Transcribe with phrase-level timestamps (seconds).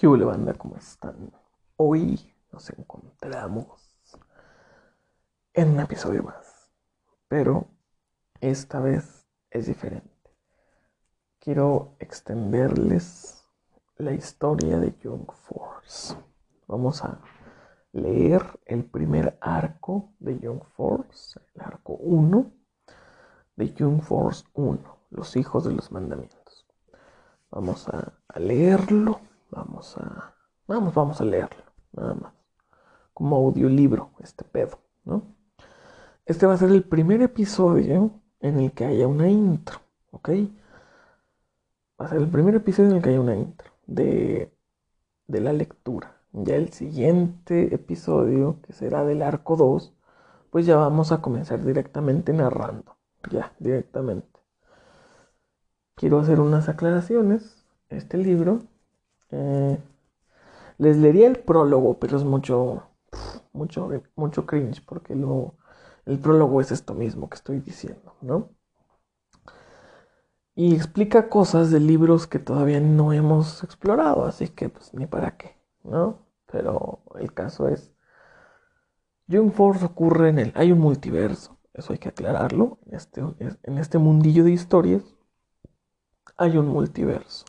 [0.00, 0.54] ¿Qué banda?
[0.54, 1.30] ¿Cómo están?
[1.76, 2.18] Hoy
[2.52, 3.98] nos encontramos
[5.52, 6.70] en un episodio más,
[7.28, 7.66] pero
[8.40, 10.08] esta vez es diferente.
[11.38, 13.46] Quiero extenderles
[13.98, 16.16] la historia de Young Force.
[16.66, 17.20] Vamos a
[17.92, 22.50] leer el primer arco de Young Force, el arco 1
[23.54, 24.80] de Young Force 1,
[25.10, 26.66] los hijos de los mandamientos.
[27.50, 29.20] Vamos a leerlo
[29.50, 30.34] Vamos a.
[30.66, 31.64] Vamos, vamos a leerlo.
[31.92, 32.32] Nada más.
[33.12, 35.22] Como audiolibro, este pedo, ¿no?
[36.24, 39.80] Este va a ser el primer episodio en el que haya una intro,
[40.12, 40.30] ¿ok?
[42.00, 44.54] Va a ser el primer episodio en el que haya una intro de,
[45.26, 46.16] de la lectura.
[46.32, 49.92] Ya el siguiente episodio, que será del arco 2,
[50.50, 52.96] pues ya vamos a comenzar directamente narrando.
[53.30, 54.40] Ya, directamente.
[55.94, 57.66] Quiero hacer unas aclaraciones.
[57.88, 58.62] Este libro
[59.30, 59.78] eh,
[60.78, 62.82] les leería el prólogo, pero es mucho,
[63.52, 65.54] mucho, mucho cringe, porque lo,
[66.06, 68.50] el prólogo es esto mismo que estoy diciendo, ¿no?
[70.54, 75.36] Y explica cosas de libros que todavía no hemos explorado, así que pues ni para
[75.36, 76.26] qué, ¿no?
[76.50, 77.92] Pero el caso es,
[79.28, 83.22] Jump Force ocurre en el, hay un multiverso, eso hay que aclararlo, este,
[83.62, 85.04] en este mundillo de historias
[86.36, 87.44] hay un multiverso.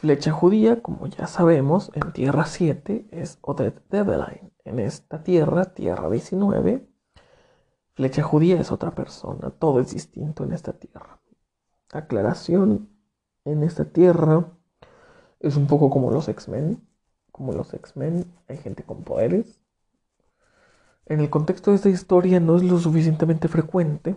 [0.00, 4.50] Flecha judía, como ya sabemos, en Tierra 7 es Odette Develine.
[4.64, 6.88] En esta tierra, Tierra 19,
[7.92, 9.50] Flecha judía es otra persona.
[9.50, 11.20] Todo es distinto en esta tierra.
[11.92, 12.88] Aclaración,
[13.44, 14.50] en esta tierra
[15.38, 16.82] es un poco como los X-Men.
[17.30, 19.60] Como los X-Men, hay gente con poderes.
[21.04, 24.16] En el contexto de esta historia no es lo suficientemente frecuente,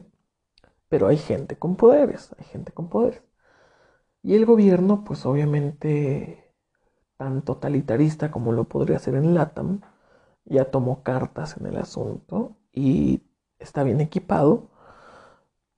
[0.88, 3.33] pero hay gente con poderes, hay gente con poderes.
[4.24, 6.52] Y el gobierno, pues obviamente
[7.18, 9.82] tan totalitarista como lo podría ser en LATAM,
[10.46, 13.24] ya tomó cartas en el asunto y
[13.60, 14.70] está bien equipado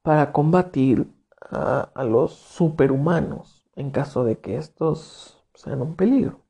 [0.03, 1.07] para combatir
[1.41, 6.41] a, a los superhumanos en caso de que estos sean un peligro.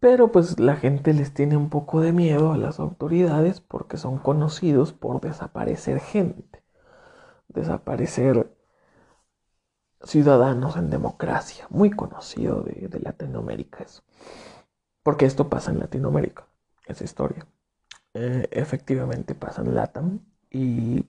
[0.00, 4.18] Pero pues la gente les tiene un poco de miedo a las autoridades porque son
[4.18, 6.61] conocidos por desaparecer gente
[7.52, 8.54] desaparecer
[10.02, 14.02] ciudadanos en democracia, muy conocido de, Latinoamérica eso.
[15.02, 16.46] Porque esto pasa en Latinoamérica,
[16.86, 17.46] esa historia.
[18.14, 20.20] Eh, efectivamente pasa en Latam
[20.50, 21.06] y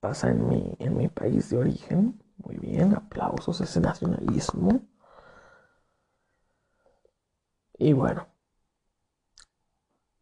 [0.00, 2.22] pasa en mi, en mi país de origen.
[2.38, 4.80] Muy bien, aplausos, ese nacionalismo.
[7.78, 8.26] Y bueno,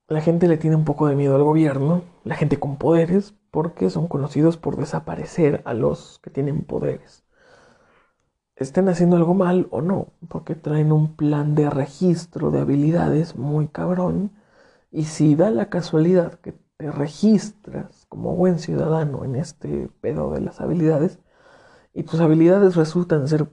[0.08, 3.90] la gente le tiene un poco de miedo al gobierno, la gente con poderes, porque
[3.90, 7.24] son conocidos por desaparecer a los que tienen poderes.
[8.56, 13.68] Estén haciendo algo mal o no, porque traen un plan de registro de habilidades muy
[13.68, 14.32] cabrón.
[14.90, 20.40] Y si da la casualidad que te registras como buen ciudadano en este pedo de
[20.40, 21.18] las habilidades,
[21.94, 23.48] y tus habilidades resultan ser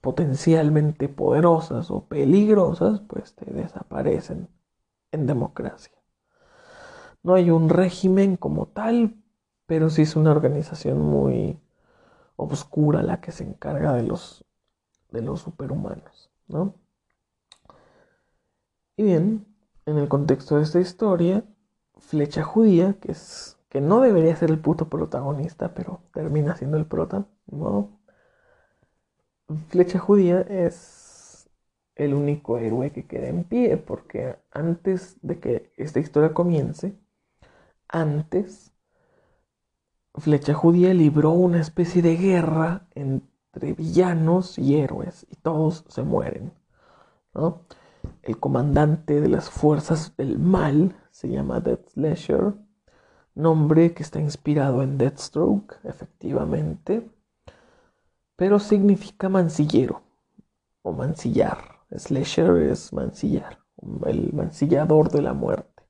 [0.00, 4.48] potencialmente poderosas o peligrosas, pues te desaparecen
[5.14, 5.92] en democracia.
[7.22, 9.16] No hay un régimen como tal,
[9.66, 11.58] pero sí es una organización muy
[12.36, 14.44] oscura la que se encarga de los,
[15.10, 16.74] de los superhumanos, ¿no?
[18.96, 19.46] Y bien,
[19.86, 21.44] en el contexto de esta historia,
[21.96, 26.86] Flecha Judía, que es que no debería ser el puto protagonista, pero termina siendo el
[26.86, 27.98] prota, ¿no?
[29.68, 31.03] Flecha Judía es
[31.96, 36.94] el único héroe que queda en pie, porque antes de que esta historia comience,
[37.88, 38.72] antes
[40.16, 46.52] Flecha Judía libró una especie de guerra entre villanos y héroes y todos se mueren.
[48.22, 52.54] El comandante de las fuerzas del mal se llama Death Slasher,
[53.34, 57.10] nombre que está inspirado en Deathstroke, efectivamente,
[58.36, 60.02] pero significa mancillero
[60.82, 61.73] o mancillar.
[61.98, 63.58] Slasher es mancillar,
[64.06, 65.82] el mancillador de la muerte.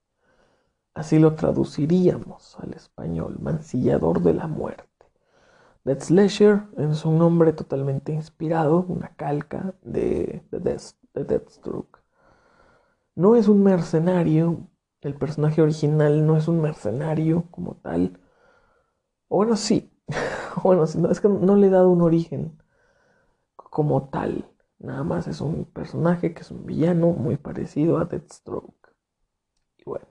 [0.93, 4.85] Así lo traduciríamos al español, mancillador de la muerte.
[5.85, 10.41] Death Slasher es un nombre totalmente inspirado, una calca de,
[11.13, 11.99] Deathstroke.
[13.15, 14.67] No es un mercenario,
[15.01, 18.19] el personaje original no es un mercenario como tal.
[19.27, 19.91] O bueno, sí.
[20.63, 22.57] bueno, no, es que no le he dado un origen
[23.55, 24.49] como tal.
[24.85, 28.93] Nada más es un personaje que es un villano muy parecido a Deathstroke.
[29.77, 30.05] Y bueno.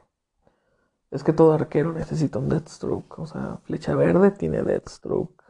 [1.12, 3.20] Es que todo arquero necesita un Deathstroke.
[3.20, 5.44] O sea, flecha verde tiene Deathstroke.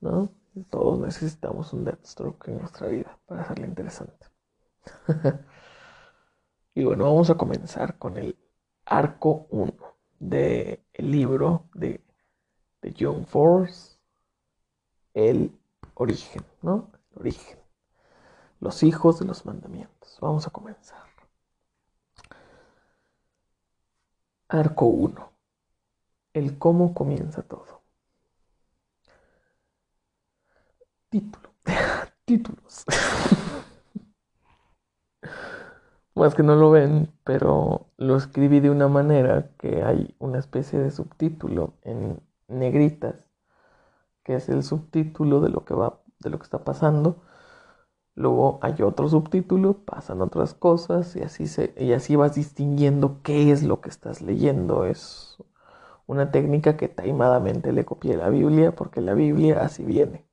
[0.00, 0.30] ¿No?
[0.68, 4.26] Todos necesitamos un Deathstroke en nuestra vida para hacerle interesante.
[6.74, 8.36] y bueno, vamos a comenzar con el
[8.84, 9.72] arco 1
[10.18, 12.04] del libro de,
[12.82, 13.98] de John Force,
[15.14, 15.58] El
[15.94, 16.90] origen, ¿no?
[17.12, 17.55] El origen.
[18.60, 20.18] Los hijos de los mandamientos.
[20.20, 21.06] Vamos a comenzar.
[24.48, 25.32] Arco 1.
[26.34, 27.82] El cómo comienza todo.
[31.08, 31.50] Título.
[32.24, 32.84] Títulos.
[36.14, 40.78] Más que no lo ven, pero lo escribí de una manera que hay una especie
[40.78, 43.26] de subtítulo en negritas,
[44.22, 47.22] que es el subtítulo de lo que va, de lo que está pasando.
[48.16, 53.52] Luego hay otro subtítulo, pasan otras cosas y así se, y así vas distinguiendo qué
[53.52, 54.86] es lo que estás leyendo.
[54.86, 55.36] Es
[56.06, 60.26] una técnica que taimadamente le copié la Biblia, porque la Biblia así viene.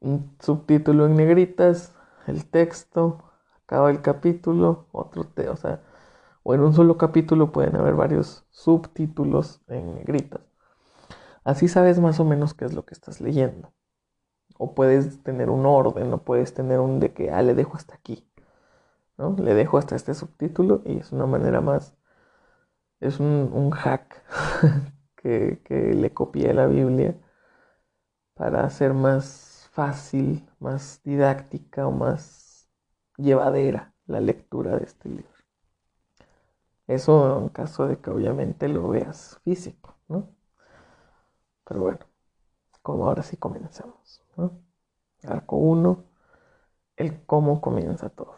[0.00, 1.94] Un subtítulo en negritas,
[2.26, 3.18] el texto,
[3.64, 5.80] acaba el capítulo, otro te, o sea,
[6.42, 10.40] o en un solo capítulo pueden haber varios subtítulos en negritas.
[11.44, 13.72] Así sabes más o menos qué es lo que estás leyendo.
[14.58, 17.94] O puedes tener un orden, o puedes tener un de que, ah, le dejo hasta
[17.94, 18.26] aquí.
[19.18, 19.36] ¿no?
[19.38, 21.96] Le dejo hasta este subtítulo y es una manera más
[23.04, 24.22] es un, hack
[25.16, 25.60] que,
[25.94, 27.16] le copié a la Biblia
[28.34, 32.68] para hacer más fácil, más didáctica o más
[33.16, 35.28] llevadera la lectura de este libro.
[36.86, 40.28] Eso en caso de que obviamente lo veas físico, ¿no?
[41.64, 42.00] Pero bueno,
[42.82, 44.23] como ahora sí comenzamos,
[45.24, 46.04] Arco 1,
[46.96, 48.36] el cómo comienza todo.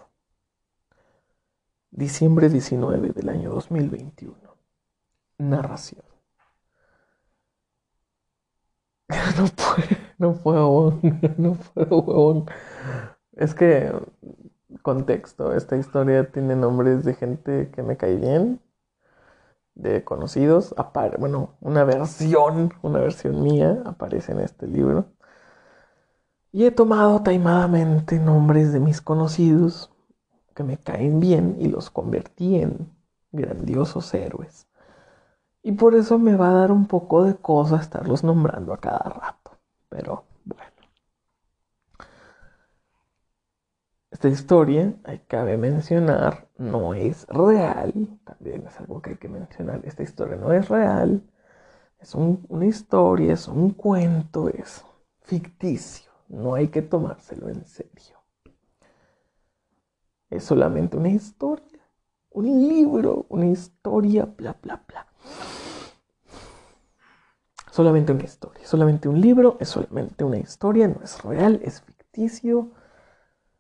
[1.91, 4.47] Diciembre 19 del año 2021
[5.39, 6.03] narración.
[9.39, 11.01] No puedo, no puedo,
[11.39, 12.47] no puedo, huevón.
[13.33, 13.93] Es que,
[14.83, 18.61] contexto, esta historia tiene nombres de gente que me cae bien,
[19.75, 20.75] de conocidos.
[21.19, 25.07] Bueno, una versión, una versión mía aparece en este libro.
[26.57, 29.93] Y he tomado taimadamente nombres de mis conocidos
[30.55, 32.97] que me caen bien y los convertí en
[33.31, 34.67] grandiosos héroes.
[35.63, 39.01] Y por eso me va a dar un poco de cosa estarlos nombrando a cada
[39.01, 39.51] rato.
[39.91, 40.73] Pero bueno.
[44.11, 47.93] Esta historia, hay cabe mencionar, no es real.
[48.25, 49.83] También es algo que hay que mencionar.
[49.85, 51.23] Esta historia no es real.
[51.99, 54.83] Es una historia, es un cuento, es
[55.21, 56.06] ficticio.
[56.29, 58.19] No hay que tomárselo en serio.
[60.31, 61.89] Es solamente una historia,
[62.31, 65.07] un libro, una historia, bla, bla, bla
[67.77, 72.73] solamente una historia, solamente un libro, es solamente una historia, no es real, es ficticio.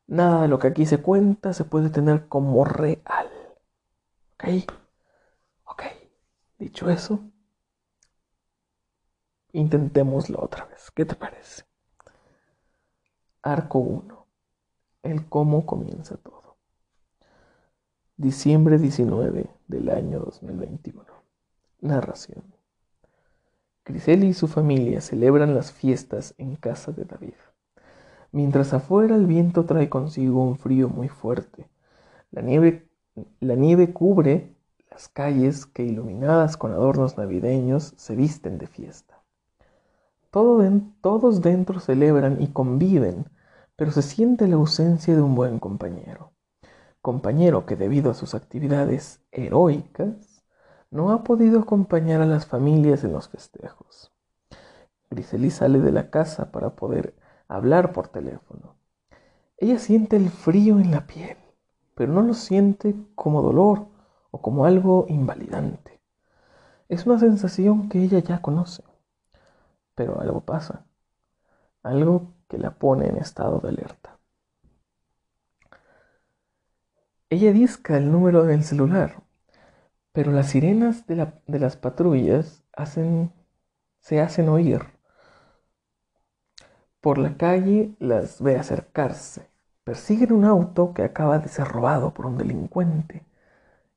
[0.07, 3.29] Nada de lo que aquí se cuenta se puede tener como real.
[4.35, 4.73] ¿Ok?
[5.65, 5.83] Ok.
[6.59, 7.21] Dicho eso,
[9.53, 10.91] intentémoslo otra vez.
[10.93, 11.65] ¿Qué te parece?
[13.47, 14.27] Arco 1.
[15.05, 16.57] El cómo comienza todo.
[18.17, 21.05] Diciembre 19 del año 2021.
[21.81, 22.43] Narración.
[23.85, 27.35] Grisel y su familia celebran las fiestas en casa de David.
[28.33, 31.69] Mientras afuera el viento trae consigo un frío muy fuerte.
[32.33, 32.89] La nieve,
[33.39, 34.57] la nieve cubre
[34.91, 39.23] las calles que iluminadas con adornos navideños se visten de fiesta.
[40.33, 43.27] todos dentro celebran y conviven,
[43.77, 46.33] pero se siente la ausencia de un buen compañero.
[47.03, 50.43] Compañero que debido a sus actividades heroicas
[50.91, 54.13] no ha podido acompañar a las familias en los festejos.
[55.11, 57.15] Griseli sale de la casa para poder
[57.49, 58.77] hablar por teléfono.
[59.59, 61.37] Ella siente el frío en la piel,
[61.95, 63.87] pero no lo siente como dolor
[64.31, 66.01] o como algo invalidante.
[66.89, 68.85] Es una sensación que ella ya conoce,
[69.95, 70.87] pero algo pasa,
[71.83, 74.19] algo que la pone en estado de alerta.
[77.29, 79.27] Ella disca el número del celular
[80.17, 82.65] pero las sirenas de, las patrullas
[84.01, 84.81] se hacen oír.
[87.03, 89.51] Por la calle las ve acercarse.
[89.85, 93.27] Persiguen un auto que acaba de ser robado por un delincuente.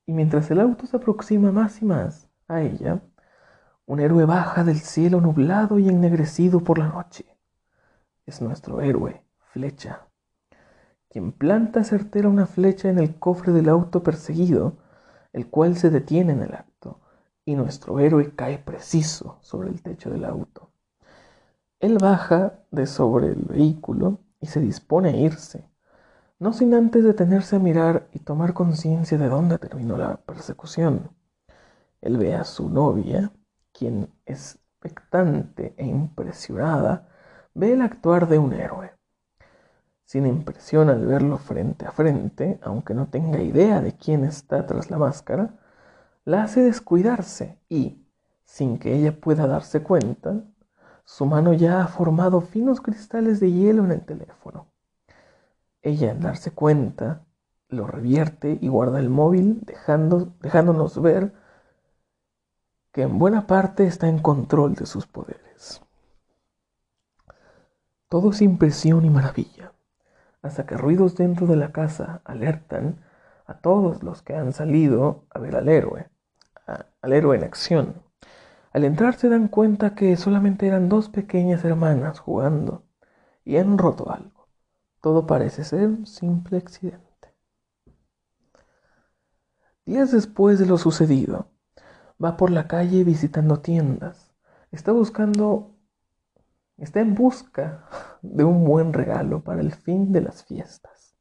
[0.06, 3.00] Y mientras el auto se aproxima más y más a ella,
[3.86, 7.39] un héroe baja del cielo nublado y ennegrecido por la noche.
[8.30, 10.08] Es nuestro héroe, Flecha,
[11.10, 14.78] quien planta certera una flecha en el cofre del auto perseguido
[15.34, 17.00] el cual se detiene en el acto
[17.44, 20.70] y nuestro héroe cae preciso sobre el techo del auto.
[21.80, 25.68] Él baja de sobre el vehículo y se dispone a irse,
[26.38, 31.10] no sin antes detenerse a mirar y tomar conciencia de dónde terminó la persecución.
[32.00, 33.32] Él ve a su novia,
[33.72, 37.09] quien, expectante e impresionada,
[37.54, 38.92] ve el actuar de un héroe.
[40.06, 44.90] Sin impresión al verlo frente a frente, aunque no tenga idea de quién está tras
[44.90, 45.60] la máscara,
[46.26, 48.06] la hace descuidarse y,
[48.44, 50.44] sin que ella pueda darse cuenta,
[51.06, 54.68] su mano ya ha formado finos cristales de hielo en el teléfono.
[55.82, 57.26] Ella, al darse cuenta,
[57.68, 59.62] lo revierte y guarda el móvil,
[60.42, 61.34] dejándonos ver
[62.92, 65.49] que en buena parte está en control de sus poderes.
[68.10, 69.74] Todo es impresión y maravilla,
[70.42, 73.06] hasta que ruidos dentro de la casa alertan
[73.46, 76.10] a todos los que han salido a ver al héroe,
[76.66, 78.04] al héroe en acción.
[78.72, 82.84] Al entrar se dan cuenta que solamente eran dos pequeñas hermanas jugando
[83.46, 84.48] y han roto algo.
[85.02, 87.34] Todo parece ser un simple accidente.
[89.86, 91.48] Días después de lo sucedido,
[92.24, 94.32] va por la calle visitando tiendas.
[94.72, 95.76] Está buscando,
[96.82, 97.86] está en busca
[98.22, 101.16] de un buen regalo para el fin de las fiestas.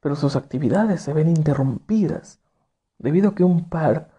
[0.00, 2.40] Pero sus actividades se ven interrumpidas
[2.98, 4.10] debido a que un par,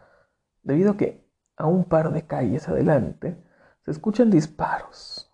[0.63, 1.25] debido a que
[1.58, 3.42] a un par de calles adelante
[3.86, 5.32] se escuchan disparos.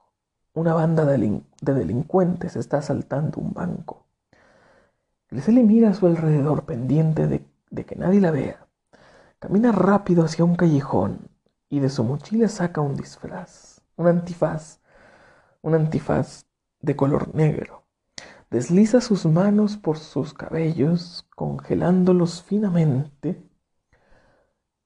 [0.54, 4.06] Una banda de, delincuentes está asaltando un banco.
[5.30, 8.66] Griseli mira a su alrededor pendiente de que nadie la vea.
[9.40, 11.30] Camina rápido hacia un callejón
[11.70, 14.80] y de su mochila saca un disfraz, un antifaz,
[15.66, 16.46] un antifaz
[16.80, 17.88] de color negro.
[18.52, 23.44] Desliza sus manos por sus cabellos, congelándolos finamente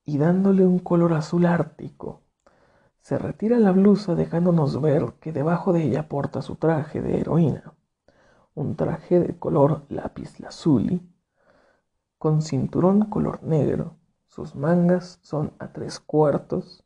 [0.05, 2.21] y dándole un color azul ártico.
[3.01, 7.73] Se retira la blusa dejándonos ver que debajo de ella porta su traje de heroína,
[8.53, 11.01] un traje de color lápiz lazuli,
[12.17, 16.85] con cinturón color negro sus mangas son a tres cuartos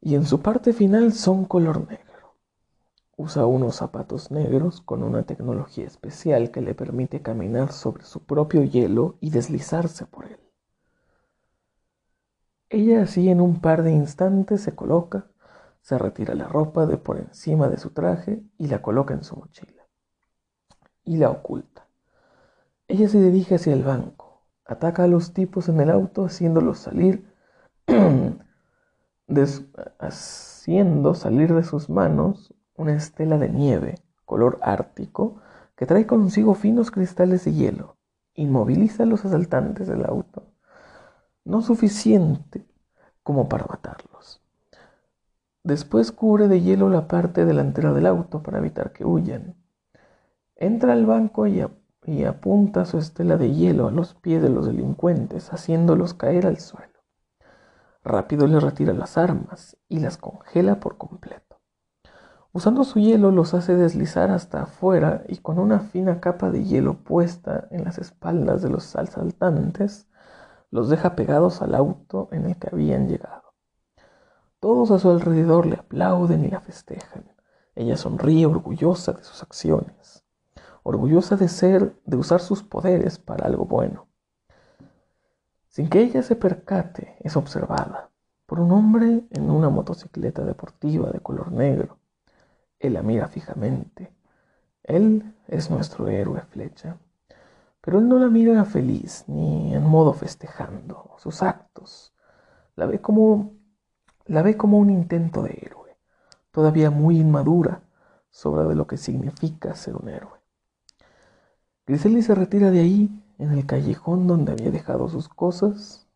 [0.00, 2.03] y en su parte final son color negro.
[3.16, 8.64] Usa unos zapatos negros con una tecnología especial que le permite caminar sobre su propio
[8.64, 10.40] hielo y deslizarse por él.
[12.70, 15.26] Ella así en un par de instantes se coloca,
[15.80, 19.36] se retira la ropa de por encima de su traje y la coloca en su
[19.36, 19.86] mochila.
[21.04, 21.86] Y la oculta.
[22.88, 24.24] Ella se dirige hacia el banco
[24.66, 27.30] Ataca a los tipos en el auto haciéndolos salir,
[29.98, 35.40] haciendo salir de sus manos una estela de nieve, color ártico,
[35.76, 37.96] que trae consigo finos cristales de hielo.
[38.34, 40.44] Inmoviliza a los asaltantes del auto,
[41.44, 42.66] no suficiente
[43.22, 44.40] como para matarlos.
[45.62, 49.56] Después cubre de hielo la parte delantera del auto para evitar que huyan.
[50.56, 51.64] Entra al banco y
[52.06, 56.58] y apunta su estela de hielo a los pies de los delincuentes, haciéndolos caer al
[56.58, 56.92] suelo.
[58.02, 61.53] Rápido les retira las armas y las congela por completo.
[62.54, 66.94] Usando su hielo los hace deslizar hasta afuera y con una fina capa de hielo
[66.94, 70.08] puesta en las espaldas de los asaltantes,
[70.70, 73.52] los deja pegados al auto en el que habían llegado.
[74.58, 77.30] Todos a su alrededor le aplauden y la festejan.
[77.74, 80.24] Ella sonríe orgullosa de sus acciones
[80.84, 84.06] orgullosa de ser, de usar sus poderes para algo bueno.
[85.68, 88.10] Sin que ella se percate, es observada
[88.46, 91.98] por un hombre en una motocicleta deportiva de color negro.
[92.86, 94.12] Él la mira fijamente.
[94.82, 96.98] Él es nuestro héroe flecha.
[97.80, 102.12] Pero él no la mira feliz ni en modo festejando sus actos.
[102.76, 103.52] La ve como
[104.26, 105.96] la ve como un intento de héroe,
[106.50, 107.82] todavía muy inmadura
[108.30, 110.40] sobre lo que significa ser un héroe.
[111.86, 116.06] Griseli se retira de ahí, en el callejón donde había dejado sus cosas.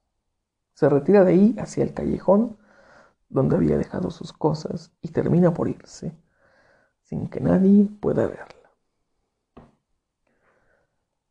[0.72, 2.56] Se retira de ahí hacia el callejón
[3.28, 6.14] donde había dejado sus cosas y termina por irse,
[7.08, 8.46] sin que nadie pueda verla.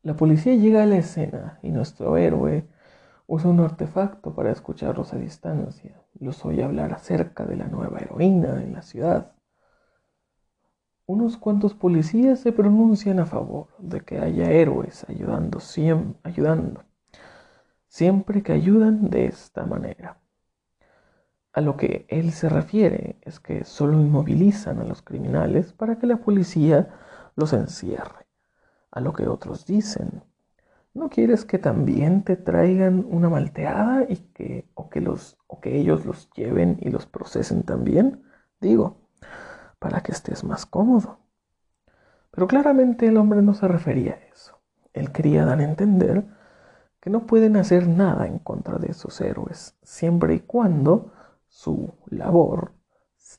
[0.02, 2.66] La policía llega a la escena y nuestro héroe
[3.26, 6.02] usa un artefacto para escucharlos a distancia.
[6.18, 9.32] Los oye hablar acerca de la nueva heroína en la ciudad
[11.08, 15.58] unos cuantos policías se pronuncian a favor de que haya héroes ayudando,
[17.88, 20.20] siempre, que ayudan de esta manera.
[21.58, 26.06] A lo que él se refiere es que solo inmovilizan a los criminales para que
[26.06, 26.88] la policía
[27.34, 28.28] los encierre.
[28.92, 30.22] A lo que otros dicen,
[30.94, 35.76] ¿no quieres que también te traigan una malteada y que o que los o que
[35.76, 38.22] ellos los lleven y los procesen también?
[38.60, 38.98] Digo,
[39.80, 41.18] para que estés más cómodo.
[42.30, 44.60] Pero claramente el hombre no se refería a eso.
[44.92, 46.24] Él quería dar a entender
[47.00, 51.17] que no pueden hacer nada en contra de esos héroes, siempre y cuando
[51.48, 52.72] su labor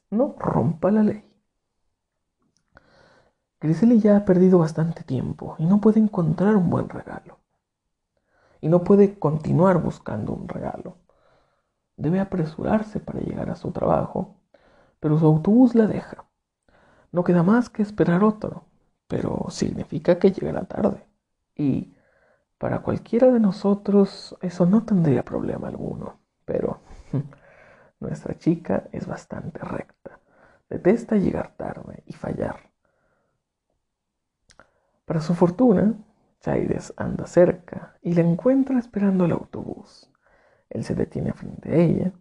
[0.10, 1.26] no rompa la ley.
[3.62, 7.40] Griseli ya ha perdido bastante tiempo y no puede encontrar un buen regalo.
[8.62, 10.98] Y no puede continuar buscando un regalo.
[11.98, 14.38] Debe apresurarse para llegar a su trabajo,
[15.00, 16.26] pero su autobús la deja.
[17.12, 18.66] No queda más que esperar otro,
[19.08, 21.06] pero significa que llegará tarde.
[21.56, 21.94] Y
[22.58, 26.80] para cualquiera de nosotros eso no tendría problema alguno, pero
[28.00, 30.20] nuestra chica es bastante recta.
[30.70, 32.72] Detesta llegar tarde y fallar.
[35.06, 35.96] Para su fortuna,
[36.40, 40.10] Chaires anda cerca y la encuentra esperando el autobús.
[40.70, 42.14] Él se detiene frente a ella,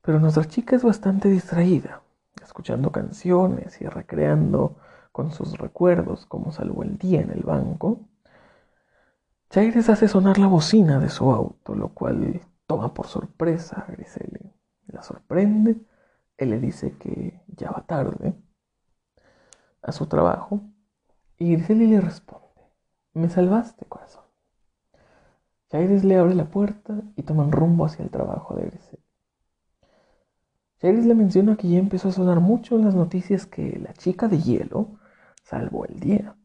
[0.00, 2.02] pero nuestra chica es bastante distraída,
[2.42, 4.76] escuchando canciones y recreando
[5.12, 8.08] con sus recuerdos cómo salvó el día en el banco.
[9.50, 14.57] Chaires hace sonar la bocina de su auto, lo cual toma por sorpresa a Griseli.
[14.88, 15.76] La sorprende,
[16.36, 18.34] él le dice que ya va tarde
[19.82, 20.60] a su trabajo
[21.38, 22.44] y Griseli le responde,
[23.14, 24.24] me salvaste, corazón.
[25.70, 29.04] Chairis le abre la puerta y toman rumbo hacia el trabajo de Griseli.
[30.80, 34.28] Chairis le menciona que ya empezó a sonar mucho en las noticias que la chica
[34.28, 34.98] de hielo
[35.42, 36.36] salvó el día.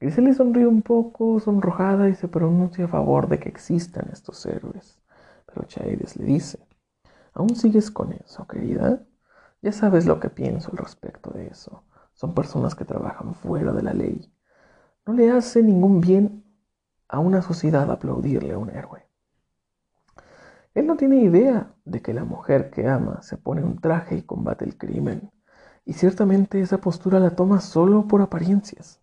[0.00, 5.00] Griseli sonríe un poco, sonrojada, y se pronuncia a favor de que existan estos héroes.
[5.46, 6.65] Pero Chairis le dice,
[7.36, 9.06] ¿aún sigues con eso, querida?
[9.62, 11.84] Ya sabes lo que pienso al respecto de eso.
[12.14, 14.32] Son personas que trabajan fuera de la ley.
[15.06, 16.44] No le hace ningún bien
[17.08, 19.06] a una sociedad aplaudirle a un héroe.
[20.74, 24.22] Él no tiene idea de que la mujer que ama se pone un traje y
[24.22, 25.30] combate el crimen,
[25.84, 29.00] y ciertamente esa postura la toma solo por apariencias,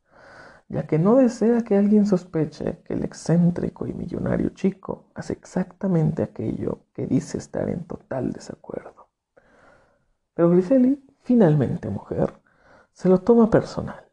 [0.69, 6.23] ya que no desea que alguien sospeche que el excéntrico y millonario chico hace exactamente
[6.23, 9.09] aquello que dice estar en total desacuerdo.
[10.33, 12.33] Pero Griseli, finalmente mujer,
[12.91, 14.05] se lo toma personal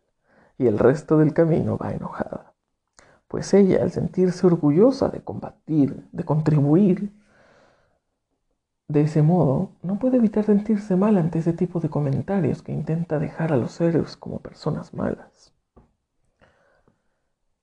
[0.59, 2.55] y el resto del camino va enojada,
[3.29, 7.13] pues ella, al sentirse orgullosa de combatir, de contribuir,
[8.89, 13.21] de ese modo, no puede evitar sentirse mal ante ese tipo de comentarios que intenta
[13.21, 15.55] dejar a los héroes como personas malas.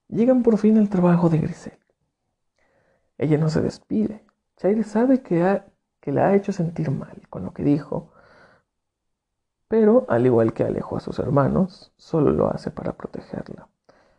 [0.08, 1.78] Llegan por fin al trabajo de Grisel.
[3.18, 4.24] Ella no se despide.
[4.56, 5.62] Chaire sabe que,
[6.00, 8.10] que la ha hecho sentir mal con lo que dijo,
[9.68, 13.68] pero, al igual que alejó a sus hermanos, solo lo hace para protegerla,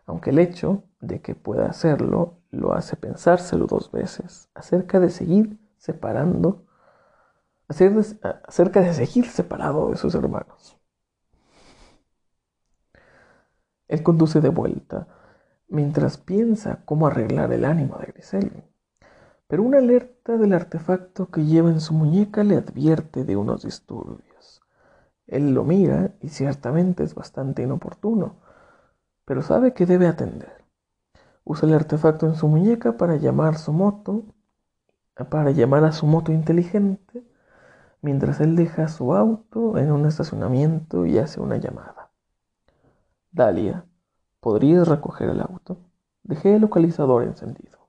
[0.06, 5.60] aunque el hecho de que pueda hacerlo lo hace pensárselo dos veces acerca de seguir
[5.78, 6.66] separando,
[7.68, 10.78] acerca de seguir separado de sus hermanos.
[13.88, 15.08] Él conduce de vuelta
[15.70, 18.64] mientras piensa cómo arreglar el ánimo de Grisel.
[19.48, 24.62] Pero una alerta del artefacto que lleva en su muñeca le advierte de unos disturbios.
[25.28, 28.38] Él lo mira y ciertamente es bastante inoportuno,
[29.26, 30.64] pero sabe que debe atender.
[31.44, 34.24] Usa el artefacto en su muñeca para llamar su moto,
[35.30, 37.24] para llamar a su moto inteligente,
[38.02, 42.12] mientras él deja su auto en un estacionamiento y hace una llamada.
[43.32, 43.86] Dalia,
[44.40, 45.78] ¿podrías recoger el auto?
[46.24, 47.80] Dejé el localizador encendido.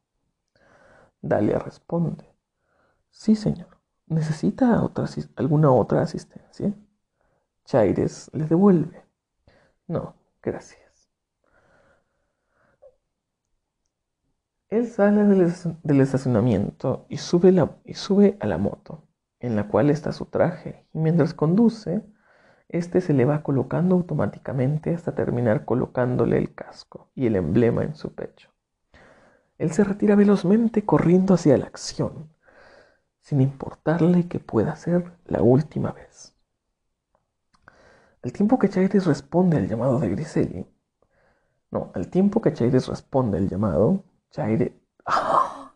[1.22, 2.24] Dalia responde,
[3.10, 3.78] sí señor.
[4.06, 4.82] ¿Necesita
[5.36, 6.74] alguna otra asistencia?
[7.64, 9.04] Chaires le devuelve.
[9.86, 10.80] No, gracias.
[14.68, 17.52] Él sale del, estacionamiento y sube,
[17.84, 19.02] y sube a la moto,
[19.40, 22.04] en la cual está su traje, y mientras conduce,
[22.70, 27.96] este se le va colocando automáticamente hasta terminar colocándole el casco y el emblema en
[27.96, 28.50] su pecho.
[29.58, 32.32] Él se retira velozmente corriendo hacia la acción,
[33.20, 36.34] sin importarle que pueda ser la última vez.
[38.22, 40.66] Al tiempo que Chaires responde al llamado de Griseli,
[41.70, 44.72] no, al tiempo que Chaires responde al llamado, Chaires...
[45.06, 45.72] ¡Ah!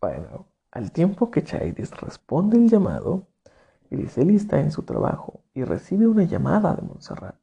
[0.00, 3.26] Bueno, al tiempo que Chaires responde el llamado,
[3.90, 7.36] Griseli está en su trabajo y recibe una llamada de Montserrat,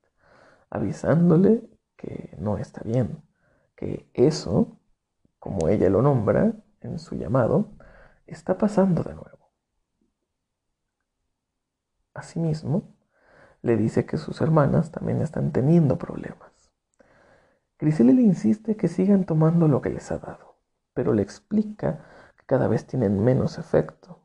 [0.69, 3.23] avisándole que no está bien,
[3.75, 4.77] que eso,
[5.39, 7.71] como ella lo nombra en su llamado,
[8.27, 9.51] está pasando de nuevo.
[12.13, 12.95] Asimismo,
[13.61, 16.51] le dice que sus hermanas también están teniendo problemas.
[17.79, 20.57] Griseli le insiste que sigan tomando lo que les ha dado,
[20.93, 22.05] pero le explica
[22.37, 24.22] que cada vez tienen menos efecto.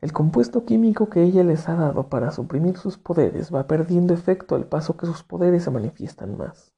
[0.00, 4.54] El compuesto químico que ella les ha dado para suprimir sus poderes va perdiendo efecto
[4.54, 6.72] al paso que sus poderes se manifiestan más.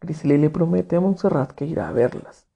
[0.00, 2.48] Grizzly le promete a Montserrat que irá a verlas,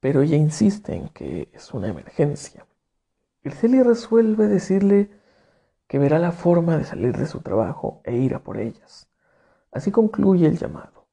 [0.00, 2.66] pero ella insiste en que es una emergencia.
[3.44, 5.10] Grizzly resuelve decirle
[5.86, 9.08] que verá la forma de salir de su trabajo e ir a por ellas.
[9.70, 11.06] Así concluye el llamado,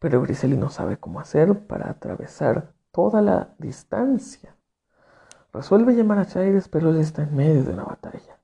[0.00, 4.56] pero Grizzly no sabe cómo hacer para atravesar toda la distancia.
[5.54, 8.40] Resuelve llamar a Chaires, pero él está en medio de una batalla.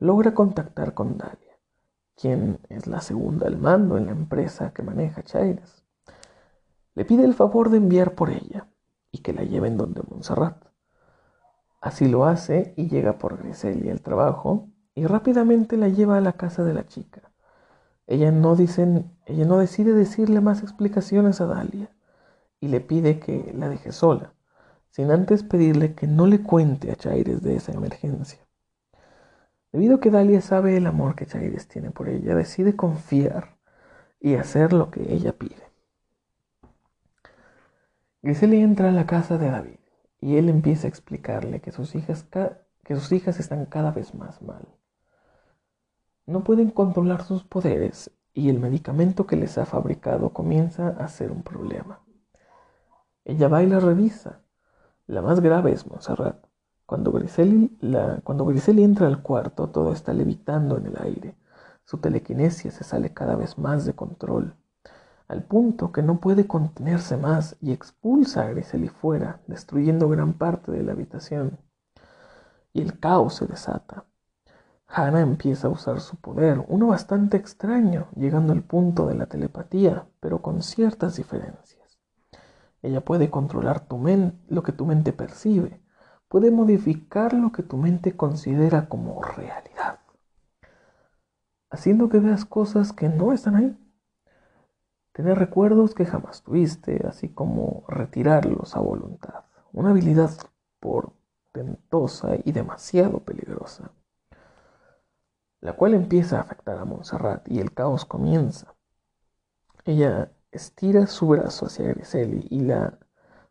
[0.00, 1.56] Logra contactar con Dalia,
[2.16, 5.84] quien es la segunda al mando en la empresa que maneja Chaires.
[6.96, 8.66] Le pide el favor de enviar por ella
[9.12, 10.60] y que la lleven donde Montserrat.
[11.80, 16.32] Así lo hace y llega por Griselia al trabajo y rápidamente la lleva a la
[16.32, 17.30] casa de la chica.
[18.08, 21.94] Ella no, ella no decide decirle más explicaciones a Dalia
[22.58, 24.34] y le pide que la deje sola,
[24.94, 28.38] sin antes pedirle que no le cuente a Chaires de esa emergencia.
[29.72, 33.56] Debido a que Dalia sabe el amor que Chaires tiene por ella, decide confiar
[34.20, 35.64] y hacer lo que ella pide.
[38.22, 39.80] Griselia entra a la casa de David
[40.20, 42.26] y él empieza a explicarle que sus hijas,
[42.84, 44.66] que sus hijas están cada vez más mal
[46.26, 51.30] no pueden controlar sus poderes y el medicamento que les ha fabricado comienza a ser
[51.30, 52.00] un problema.
[53.24, 54.40] Ella va y la revisa.
[55.06, 56.46] La más grave es Montserrat.
[56.86, 57.68] Cuando Griseli,
[58.82, 61.36] entra al cuarto, todo está levitando en el aire.
[61.84, 64.54] Su telequinesia se sale cada vez más de control,
[65.28, 70.72] al punto que no puede contenerse más y expulsa a Griseli fuera, destruyendo gran parte
[70.72, 71.58] de la habitación.
[72.72, 74.06] Y el caos se desata.
[74.86, 80.06] Hannah empieza a usar su poder, uno bastante extraño, llegando al punto de la telepatía,
[80.20, 81.73] pero con ciertas diferencias.
[82.84, 83.98] Ella puede controlar tu
[84.48, 85.80] lo que tu mente percibe,
[86.28, 90.00] puede modificar lo que tu mente considera como realidad,
[91.70, 93.78] haciendo que veas cosas que no están ahí.
[95.12, 99.44] Tener recuerdos que jamás tuviste, así como retirarlos a voluntad.
[99.72, 100.30] Una habilidad
[100.80, 103.92] portentosa y demasiado peligrosa
[105.64, 108.74] la cual empieza a afectar a Montserrat y el caos comienza.
[109.86, 112.98] Ella estira su brazo hacia Griseli y la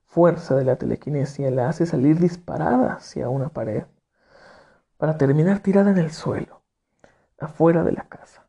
[0.05, 3.83] fuerza de la telequinesia la hace salir disparada hacia una pared
[4.97, 6.63] para terminar tirada en el suelo,
[7.39, 8.47] afuera de la casa.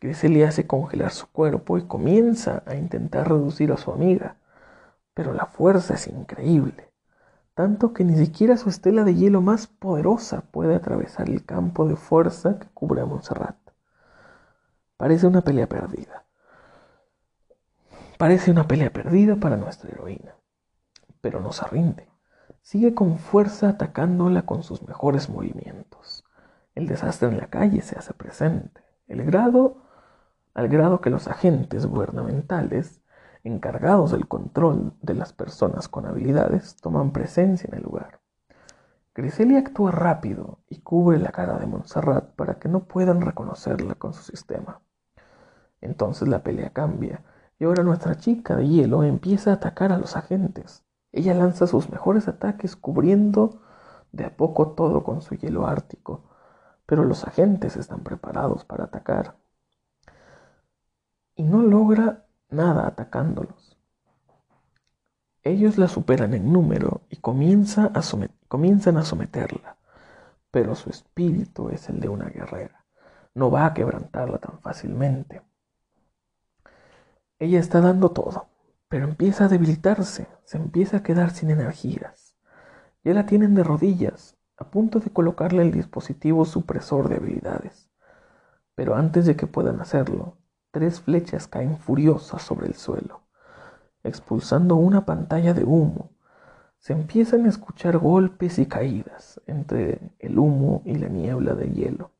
[0.00, 4.36] Griseli hace congelar su cuerpo y comienza a intentar reducir a su amiga,
[5.14, 6.94] pero la fuerza es increíble
[7.54, 11.94] tanto que ni siquiera su estela de hielo más poderosa puede atravesar el campo de
[11.96, 13.56] fuerza que cubre a Montserrat.
[14.96, 16.23] Parece una pelea perdida.
[18.18, 20.36] Parece una pelea perdida para nuestra heroína,
[21.20, 22.08] pero no se rinde.
[22.62, 26.24] Sigue con fuerza atacándola con sus mejores movimientos.
[26.76, 28.82] El desastre en la calle se hace presente.
[29.08, 29.82] El grado,
[30.54, 33.00] al grado que los agentes gubernamentales
[33.42, 38.20] encargados del control de las personas con habilidades toman presencia en el lugar.
[39.12, 44.14] Griselia actúa rápido y cubre la cara de Montserrat para que no puedan reconocerla con
[44.14, 44.80] su sistema.
[45.80, 47.22] Entonces la pelea cambia
[47.58, 50.84] y ahora nuestra chica de hielo empieza a atacar a los agentes.
[51.12, 53.60] Ella lanza sus mejores ataques cubriendo
[54.12, 56.24] de a poco todo con su hielo ártico,
[56.86, 59.36] pero los agentes están preparados para atacar.
[61.36, 63.76] Y no logra nada atacándolos.
[65.42, 68.00] Ellos la superan en número y comienzan a,
[68.48, 69.76] comienzan a someterla,
[70.50, 72.86] pero su espíritu es el de una guerrera.
[73.34, 75.42] No va a quebrantarla tan fácilmente.
[77.38, 78.46] Ella está dando todo,
[78.88, 82.36] pero empieza a debilitarse, se empieza a quedar sin energías.
[83.02, 87.90] Ya la tienen de rodillas, a punto de colocarle el dispositivo supresor de habilidades.
[88.74, 90.36] Pero antes de que puedan hacerlo,
[90.74, 93.20] Tres flechas caen furiosas sobre el suelo,
[94.02, 96.10] expulsando una pantalla de humo.
[96.80, 102.10] Se empiezan a escuchar golpes y caídas entre el humo y la niebla de hielo.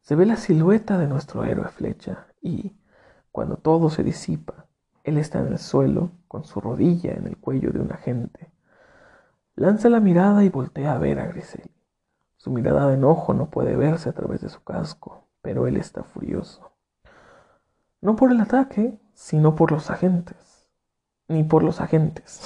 [0.00, 2.72] Se ve la silueta de nuestro héroe flecha y,
[3.32, 4.66] cuando todo se disipa,
[5.04, 8.50] él está en el suelo con su rodilla en el cuello de un agente.
[9.54, 11.70] Lanza la mirada y voltea a ver a Grisel.
[12.36, 16.04] Su mirada de enojo no puede verse a través de su casco, pero él está
[16.04, 16.72] furioso.
[18.00, 20.68] No por el ataque, sino por los agentes.
[21.28, 22.40] Ni por los agentes,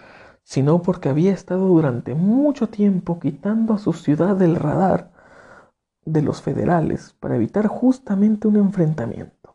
[0.42, 5.10] sino porque había estado durante mucho tiempo quitando a su ciudad del radar
[6.04, 9.49] de los federales para evitar justamente un enfrentamiento.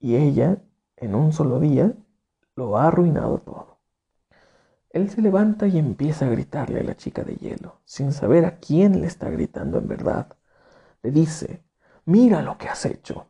[0.00, 0.58] Y ella,
[0.96, 1.92] en un solo día,
[2.54, 3.78] lo ha arruinado todo.
[4.90, 8.58] Él se levanta y empieza a gritarle a la chica de hielo, sin saber a
[8.58, 10.36] quién le está gritando en verdad.
[11.02, 11.62] Le dice,
[12.04, 13.26] mira lo que has hecho.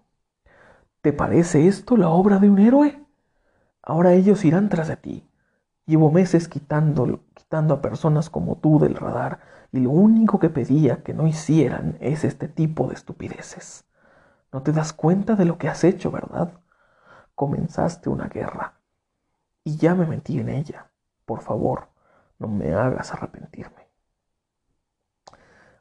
[1.01, 3.05] ¿Te parece esto la obra de un héroe?
[3.83, 5.29] Ahora ellos irán tras de ti.
[5.87, 9.41] Llevo meses quitando, quitando a personas como tú del radar
[9.73, 13.88] y lo único que pedía que no hicieran es este tipo de estupideces.
[14.53, 16.61] No te das cuenta de lo que has hecho, ¿verdad?
[17.35, 18.81] Comenzaste una guerra
[19.65, 20.91] y ya me metí en ella.
[21.27, 21.89] Por favor,
[22.39, 23.89] no me hagas arrepentirme.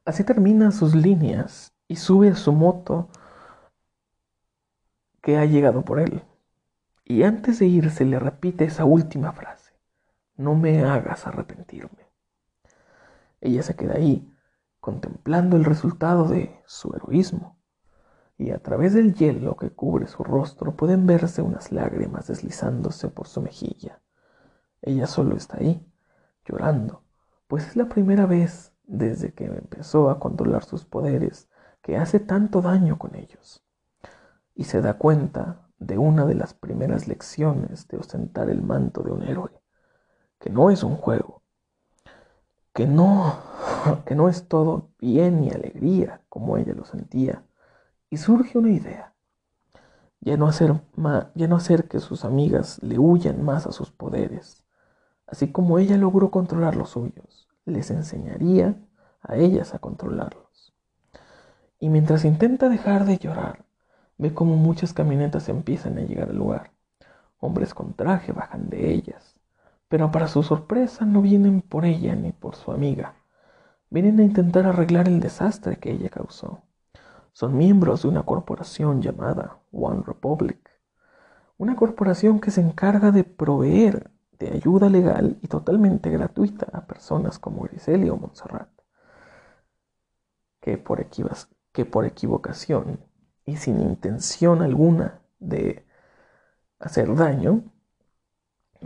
[0.03, 3.09] Así termina sus líneas y sube a su moto
[5.21, 6.23] que ha llegado por él.
[7.03, 9.73] Y antes de irse le repite esa última frase,
[10.35, 12.07] no me hagas arrepentirme.
[13.39, 14.33] Ella se queda ahí,
[14.79, 17.56] contemplando el resultado de su heroísmo,
[18.37, 23.27] y a través del hielo que cubre su rostro pueden verse unas lágrimas deslizándose por
[23.27, 24.01] su mejilla.
[24.81, 25.83] Ella solo está ahí,
[26.45, 27.03] llorando,
[27.47, 31.49] pues es la primera vez desde que empezó a controlar sus poderes
[31.81, 33.63] que hace tanto daño con ellos
[34.53, 39.11] y se da cuenta de una de las primeras lecciones de ostentar el manto de
[39.11, 39.51] un héroe,
[40.39, 41.43] que no es un juego,
[42.73, 43.39] que no,
[44.05, 47.43] que no es todo bien y alegría como ella lo sentía,
[48.09, 49.13] y surge una idea,
[50.21, 50.81] ya no hacer,
[51.35, 54.65] ya no hacer que sus amigas le huyan más a sus poderes,
[55.25, 58.75] así como ella logró controlar los suyos, les enseñaría
[59.21, 60.73] a ellas a controlarlos.
[61.79, 63.67] Y mientras intenta dejar de llorar,
[64.19, 66.71] Ve cómo muchas camionetas empiezan a llegar al lugar.
[67.39, 69.35] Hombres con traje bajan de ellas,
[69.89, 73.13] pero para su sorpresa no vienen por ella ni por su amiga.
[73.91, 76.63] Vienen a intentar arreglar el desastre que ella causó.
[77.37, 80.57] Son miembros de una corporación llamada One Republic,
[81.59, 87.37] una corporación que se encarga de proveer de ayuda legal y totalmente gratuita a personas
[87.37, 88.71] como Griseli o Montserrat,
[90.59, 91.05] que por,
[91.73, 93.05] que por equivocación
[93.45, 95.85] y sin intención alguna de
[96.79, 97.65] hacer daño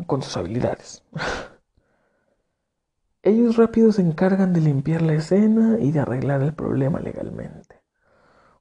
[0.08, 1.06] con sus habilidades.
[3.24, 7.81] Ellos rápido se encargan de limpiar la escena y de arreglar el problema legalmente.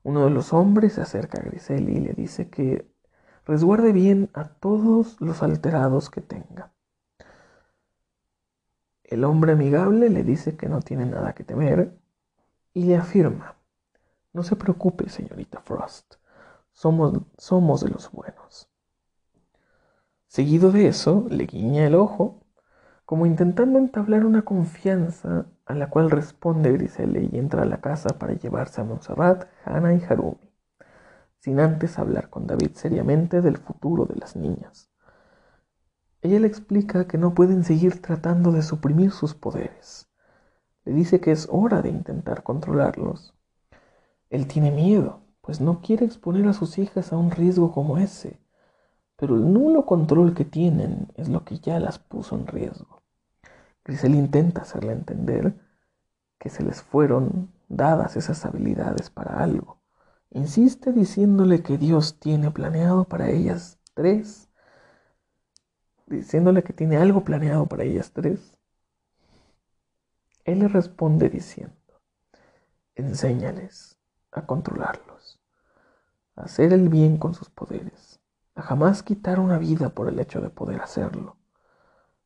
[0.02, 2.90] Uno de los hombres se acerca a Griseli y le dice que
[3.44, 6.72] resguarde bien a todos los alterados que tenga.
[9.04, 11.98] El hombre amigable le dice que no tiene nada que temer
[12.72, 13.60] y le afirma
[14.32, 16.14] no se preocupe, señorita Frost.
[16.72, 18.68] Somos, somos de los buenos.
[20.28, 22.40] Seguido de eso, le guiña el ojo,
[23.11, 28.11] como intentando entablar una confianza a la cual responde Griselle y entra a la casa
[28.20, 30.38] para llevarse a Montserrat, Hannah y Harumi,
[31.40, 34.92] sin antes hablar con David seriamente del futuro de las niñas.
[36.23, 40.09] Ella le explica que no pueden seguir tratando de suprimir sus poderes.
[40.85, 43.35] Le dice que es hora de intentar controlarlos
[44.29, 48.38] él tiene miedo, pues no quiere exponer a sus hijas a un riesgo como ese,
[49.16, 52.99] pero el nulo control que tienen es lo que ya las puso en riesgo.
[53.90, 55.53] Grisel intenta hacerle entender
[56.38, 59.83] que se les fueron dadas esas habilidades para algo.
[60.31, 64.48] Insiste diciéndole que Dios tiene planeado para ellas tres,
[66.07, 68.57] diciéndole que tiene algo planeado para ellas tres.
[70.44, 71.74] Él le responde diciendo,
[72.94, 73.98] enséñales
[74.31, 75.40] a controlarlos,
[76.37, 78.20] a hacer el bien con sus poderes,
[78.55, 81.39] a jamás quitar una vida por el hecho de poder hacerlo.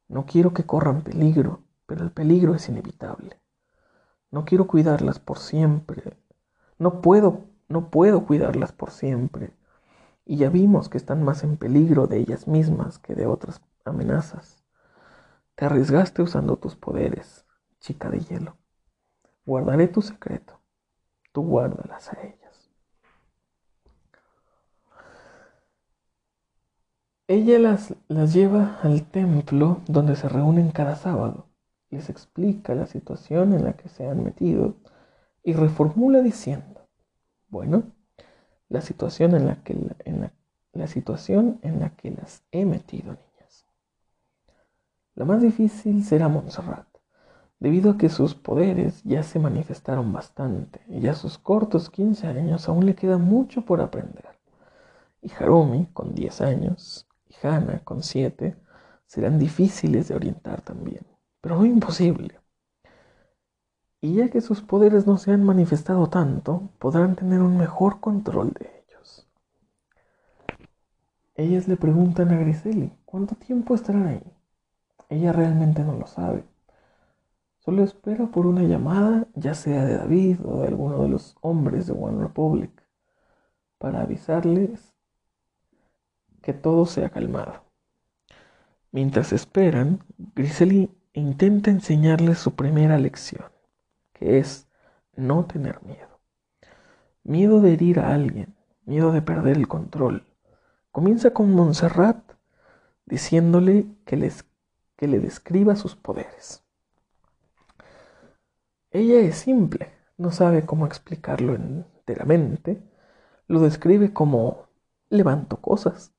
[0.08, 3.40] No quiero que corran peligro, pero el peligro es inevitable.
[4.30, 6.16] No quiero cuidarlas por siempre.
[6.78, 9.54] No puedo, no puedo cuidarlas por siempre.
[10.24, 14.64] Y ya vimos que están más en peligro de ellas mismas que de otras amenazas.
[15.54, 17.44] Te arriesgaste usando tus poderes,
[17.80, 18.56] chica de hielo.
[19.44, 20.64] Guardaré tu secreto
[21.34, 22.43] tú guárdalas a ellas.
[27.26, 31.46] Ella las, las lleva al templo donde se reúnen cada sábado,
[31.88, 34.74] les explica la situación en la que se han metido
[35.42, 36.86] y reformula diciendo,
[37.48, 37.84] bueno,
[38.68, 39.72] la situación en la que,
[40.04, 40.32] en la,
[40.74, 43.64] la situación en la que las he metido, niñas.
[45.14, 46.86] La más difícil será Montserrat
[47.58, 52.68] debido a que sus poderes ya se manifestaron bastante y a sus cortos 15 años
[52.68, 54.26] aún le queda mucho por aprender.
[55.22, 57.08] Y Harumi, con 10 años,
[57.42, 58.56] y Hana, con 7,
[59.06, 61.06] serán difíciles de orientar también,
[61.40, 62.40] pero no imposible.
[64.00, 68.52] Y ya que sus poderes no se han manifestado tanto, podrán tener un mejor control
[68.52, 69.26] de ellos.
[71.34, 74.22] Ellas le preguntan a Griseli, ¿cuánto tiempo estarán ahí?
[75.08, 76.44] Ella realmente no lo sabe.
[77.60, 81.86] Solo espera por una llamada, ya sea de David o de alguno de los hombres
[81.86, 82.70] de One Republic,
[83.78, 84.93] para avisarles
[86.44, 87.64] que todo se ha calmado.
[88.92, 90.04] Mientras esperan,
[90.36, 93.50] Grisely intenta enseñarles su primera lección,
[94.12, 94.68] que es
[95.16, 96.20] no tener miedo.
[97.22, 98.54] Miedo de herir a alguien,
[98.84, 100.26] miedo de perder el control.
[100.92, 102.18] Comienza con Montserrat
[103.06, 104.30] diciéndole que,
[104.96, 106.62] que le describa sus poderes.
[108.90, 112.82] Ella es simple, no sabe cómo explicarlo enteramente.
[113.48, 114.68] Lo describe como
[115.08, 116.13] levanto cosas.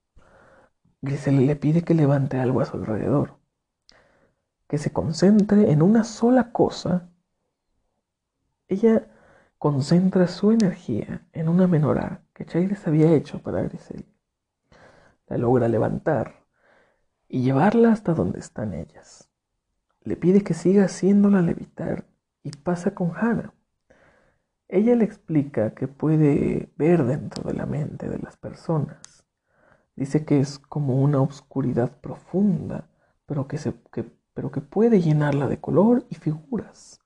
[1.01, 3.37] Grisel le pide que levante algo a su alrededor,
[4.67, 7.09] que se concentre en una sola cosa.
[8.67, 9.07] Ella
[9.57, 14.05] concentra su energía en una menorá que Chayres había hecho para Grisel.
[15.27, 16.45] La logra levantar
[17.27, 19.29] y llevarla hasta donde están ellas.
[20.01, 22.05] Le pide que siga haciéndola levitar
[22.43, 23.53] y pasa con Hannah.
[24.67, 29.14] Ella le explica que puede ver dentro de la mente de las personas.
[29.95, 32.89] Dice que es como una oscuridad profunda,
[33.25, 33.57] pero que,
[34.61, 36.99] puede llenarla de color y figuras,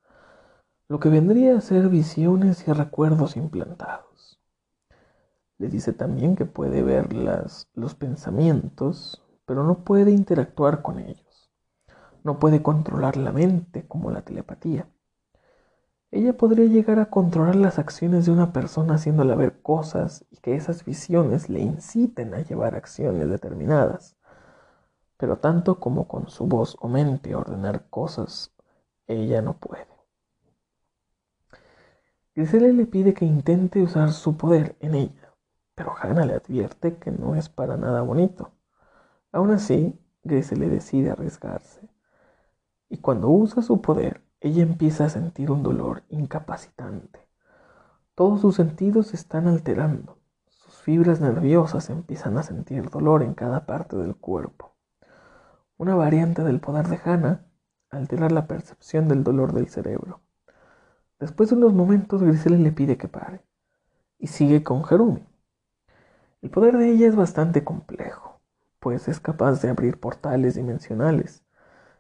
[0.88, 4.40] lo que vendría a ser visiones y recuerdos implantados.
[5.60, 11.52] Le dice también que puede ver los pensamientos, pero no puede interactuar con ellos.
[12.24, 14.88] No puede controlar la mente como la telepatía.
[16.12, 20.56] Ella podría llegar a controlar las acciones de una persona haciéndola ver cosas y que
[20.56, 24.18] esas visiones le inciten a llevar acciones determinadas.
[25.18, 28.56] Pero tanto como con su voz o mente ordenar cosas,
[29.06, 29.88] ella no puede.
[32.34, 35.36] Grisela le pide que intente usar su poder en ella,
[35.76, 38.54] pero Hannah le advierte que no es para nada bonito.
[39.32, 41.88] Aún así, Grisela decide arriesgarse.
[42.88, 47.28] Y cuando usa su poder, ella empieza a sentir un dolor incapacitante.
[48.16, 50.18] Todos sus sentidos se están alterando.
[50.48, 54.76] Sus fibras nerviosas empiezan a sentir dolor en cada parte del cuerpo.
[55.78, 57.46] Una variante del poder de Hannah
[57.90, 60.22] altera la percepción del dolor del cerebro.
[61.20, 63.42] Después de unos momentos, Grisela le pide que pare
[64.18, 65.28] y sigue con Jerumi.
[66.42, 68.40] El poder de ella es bastante complejo,
[68.80, 71.44] pues es capaz de abrir portales dimensionales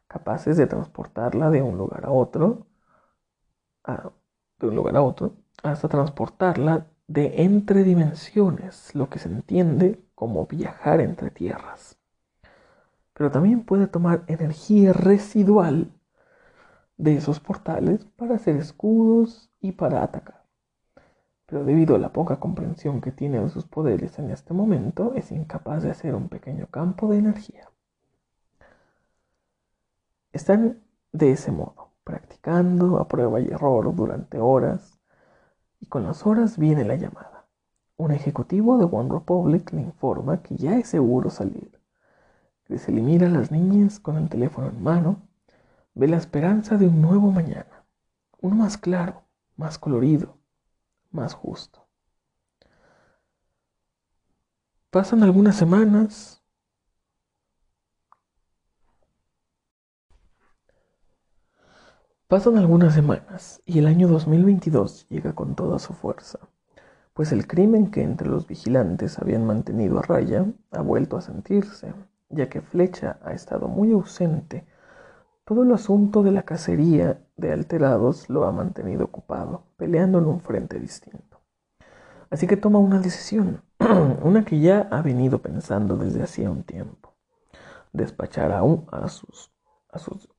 [0.09, 2.65] capaces de transportarla de un lugar a otro,
[4.59, 10.47] de un lugar a otro, hasta transportarla de entre dimensiones, lo que se entiende como
[10.47, 11.97] viajar entre tierras.
[13.13, 15.91] Pero también puede tomar energía residual
[16.97, 20.43] de esos portales para hacer escudos y para atacar.
[21.45, 25.31] Pero debido a la poca comprensión que tiene de sus poderes en este momento, es
[25.31, 27.69] incapaz de hacer un pequeño campo de energía.
[30.31, 34.99] Están de ese modo, practicando a prueba y error durante horas,
[35.79, 37.47] y con las horas viene la llamada.
[37.97, 41.79] Un ejecutivo de One Republic le informa que ya es seguro salir.
[42.77, 45.27] Se mira a las niñas con el teléfono en mano,
[45.95, 47.85] ve la esperanza de un nuevo mañana,
[48.39, 49.23] uno más claro,
[49.57, 50.37] más colorido,
[51.11, 51.87] más justo.
[54.91, 56.38] Pasan algunas semanas,
[62.29, 66.37] Pasan algunas semanas y el año 2022 llega con toda su fuerza,
[67.15, 71.91] pues el crimen que entre los vigilantes habían mantenido a raya ha vuelto a sentirse,
[72.29, 74.67] ya que Flecha ha estado muy ausente.
[75.43, 80.39] Todo el asunto de la cacería de alterados lo ha mantenido ocupado, peleando en un
[80.39, 81.41] frente distinto.
[82.29, 83.63] Así que toma una decisión,
[84.21, 87.15] una que ya ha venido pensando desde hacía un tiempo.
[87.91, 88.61] Despachar a,
[88.91, 89.51] a, sus,
[89.91, 90.29] a sus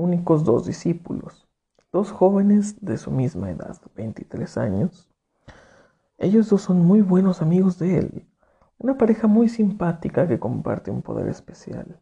[0.00, 1.48] únicos dos discípulos,
[1.92, 5.08] dos jóvenes de su misma edad, 23 años.
[6.18, 8.28] Ellos dos son muy buenos amigos de él,
[8.78, 12.00] una pareja muy simpática que comparte un poder especial,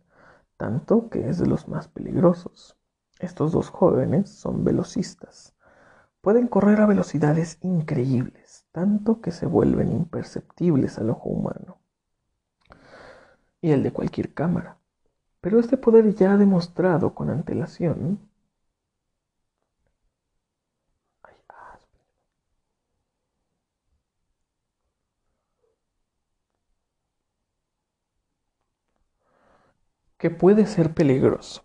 [0.56, 2.76] tanto que es de los más peligrosos.
[3.18, 5.54] Estos dos jóvenes son velocistas.
[6.20, 11.78] Pueden correr a velocidades increíbles, tanto que se vuelven imperceptibles al ojo humano
[13.60, 14.77] y el de cualquier cámara.
[15.40, 18.20] Pero este poder ya ha demostrado con antelación
[30.18, 31.62] que puede ser peligroso,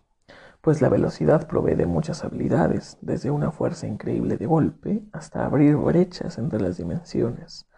[0.60, 5.76] pues la velocidad provee de muchas habilidades, desde una fuerza increíble de golpe hasta abrir
[5.76, 7.68] brechas entre las dimensiones,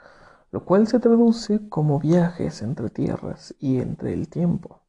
[0.52, 4.85] lo cual se traduce como viajes entre tierras y entre el tiempo.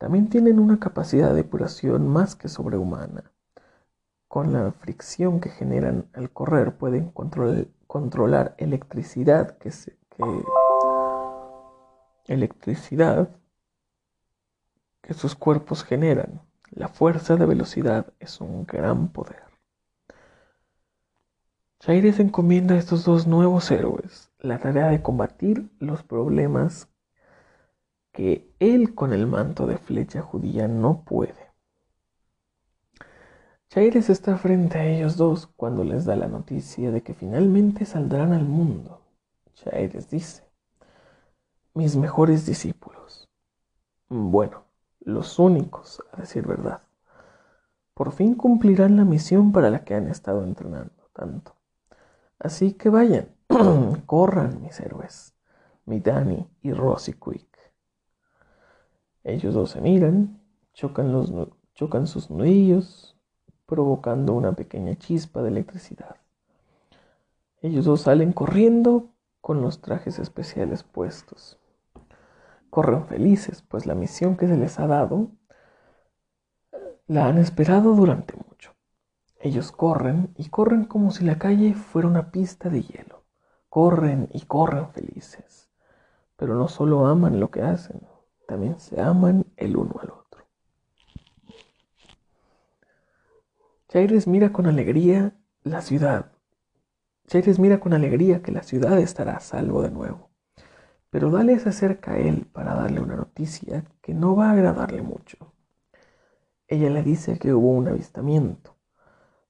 [0.00, 3.32] También tienen una capacidad de depuración más que sobrehumana.
[4.28, 7.12] Con la fricción que generan al correr pueden
[7.86, 9.98] controlar electricidad que, se,
[12.28, 13.28] electricidad
[15.02, 16.40] que sus cuerpos generan.
[16.70, 19.42] La fuerza de velocidad es un gran poder.
[21.78, 26.88] Chaires encomienda a estos dos nuevos héroes la tarea de combatir los problemas
[28.12, 31.50] que él con el manto de flecha judía no puede.
[33.68, 38.32] Chaires está frente a ellos dos cuando les da la noticia de que finalmente saldrán
[38.32, 39.00] al mundo.
[39.54, 40.42] Chaires dice,
[41.74, 43.28] mis mejores discípulos.
[44.08, 44.64] Bueno,
[44.98, 46.82] los únicos, a decir verdad.
[47.94, 51.54] Por fin cumplirán la misión para la que han estado entrenando tanto.
[52.40, 53.28] Así que vayan,
[54.06, 55.34] corran mis héroes,
[55.84, 57.49] mi Danny y Rosy Quick.
[59.24, 60.40] Ellos dos se miran,
[60.72, 61.32] chocan, los,
[61.74, 63.16] chocan sus nudillos,
[63.66, 66.16] provocando una pequeña chispa de electricidad.
[67.62, 69.10] Ellos dos salen corriendo
[69.40, 71.58] con los trajes especiales puestos.
[72.70, 75.30] Corren felices, pues la misión que se les ha dado
[77.06, 78.72] la han esperado durante mucho.
[79.40, 83.24] Ellos corren y corren como si la calle fuera una pista de hielo.
[83.68, 85.70] Corren y corren felices.
[86.36, 88.00] Pero no solo aman lo que hacen,
[88.50, 90.44] también se aman el uno al otro.
[93.88, 96.32] Chaires mira con alegría la ciudad.
[97.28, 100.30] Chaires mira con alegría que la ciudad estará a salvo de nuevo.
[101.10, 105.02] Pero Dale se acerca a él para darle una noticia que no va a agradarle
[105.02, 105.54] mucho.
[106.66, 108.74] Ella le dice que hubo un avistamiento.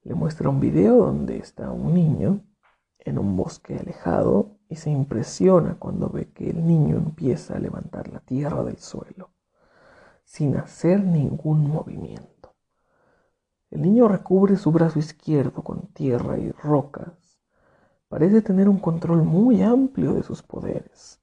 [0.02, 2.44] Le muestra un video donde está un niño
[2.98, 8.08] en un bosque alejado y se impresiona cuando ve que el niño empieza a levantar
[8.08, 9.28] la tierra del suelo
[10.24, 12.54] sin hacer ningún movimiento.
[13.70, 17.38] El niño recubre su brazo izquierdo con tierra y rocas.
[18.08, 21.20] Parece tener un control muy amplio de sus poderes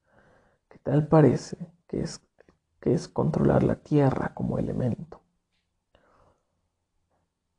[0.88, 2.22] Tal parece que es,
[2.80, 5.20] que es controlar la tierra como elemento.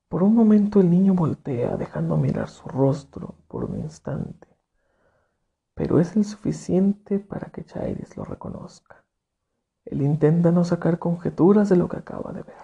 [0.08, 4.48] Por un momento el niño voltea, dejando mirar su rostro por un instante,
[5.78, 9.04] pero es el suficiente para que Chaires lo reconozca.
[9.84, 12.56] Él intenta no sacar conjeturas de lo que acaba de ver.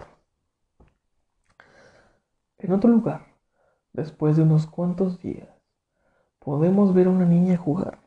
[2.57, 3.25] En otro lugar,
[3.93, 5.47] después de unos cuantos días,
[6.39, 7.99] podemos ver a una niña jugar.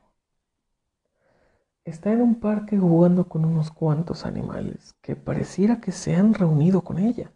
[1.86, 6.82] Está en un parque jugando con unos cuantos animales que pareciera que se han reunido
[6.82, 7.32] con ella.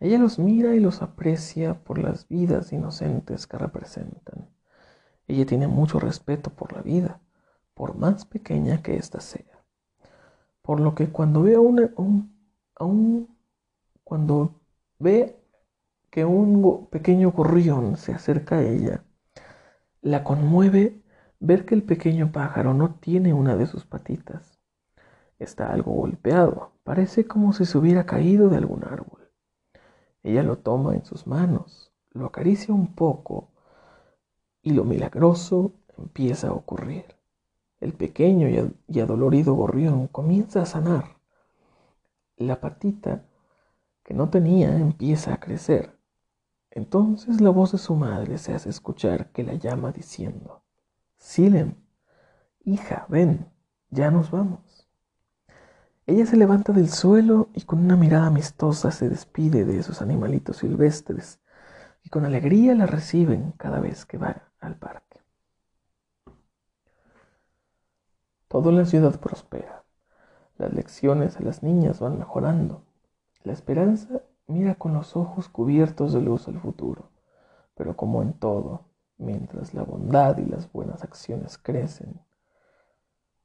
[0.00, 4.51] Ella los mira y los aprecia por las vidas inocentes que representan.
[5.28, 7.20] Ella tiene mucho respeto por la vida,
[7.74, 9.64] por más pequeña que ésta sea.
[10.62, 13.36] Por lo que cuando ve a, un,
[14.04, 14.60] cuando
[14.98, 15.36] ve
[16.10, 19.04] que un pequeño gorrión se acerca a ella,
[20.00, 21.02] la conmueve
[21.40, 24.58] ver que el pequeño pájaro no tiene una de sus patitas.
[25.38, 29.30] Está algo golpeado, parece como si se hubiera caído de algún árbol.
[30.22, 33.51] Ella lo toma en sus manos, lo acaricia un poco
[34.62, 37.04] y lo milagroso empieza a ocurrir.
[37.80, 38.48] El pequeño
[38.86, 41.16] y adolorido gorrión comienza a sanar.
[42.36, 43.24] La patita
[44.04, 45.98] que no tenía empieza a crecer.
[46.70, 50.62] Entonces la voz de su madre se hace escuchar que la llama diciendo,
[51.18, 51.74] Silem,
[52.64, 53.46] hija, ven,
[53.90, 54.88] ya nos vamos.
[56.06, 60.58] Ella se levanta del suelo y con una mirada amistosa se despide de esos animalitos
[60.58, 61.41] silvestres
[62.02, 65.20] y con alegría la reciben cada vez que va al parque.
[68.48, 69.84] Toda la ciudad prospera.
[70.58, 72.82] Las lecciones a las niñas van mejorando.
[73.44, 77.10] La esperanza mira con los ojos cubiertos de luz al futuro,
[77.74, 78.92] pero como en todo,
[79.22, 82.20] Mientras la bondad y las buenas acciones crecen,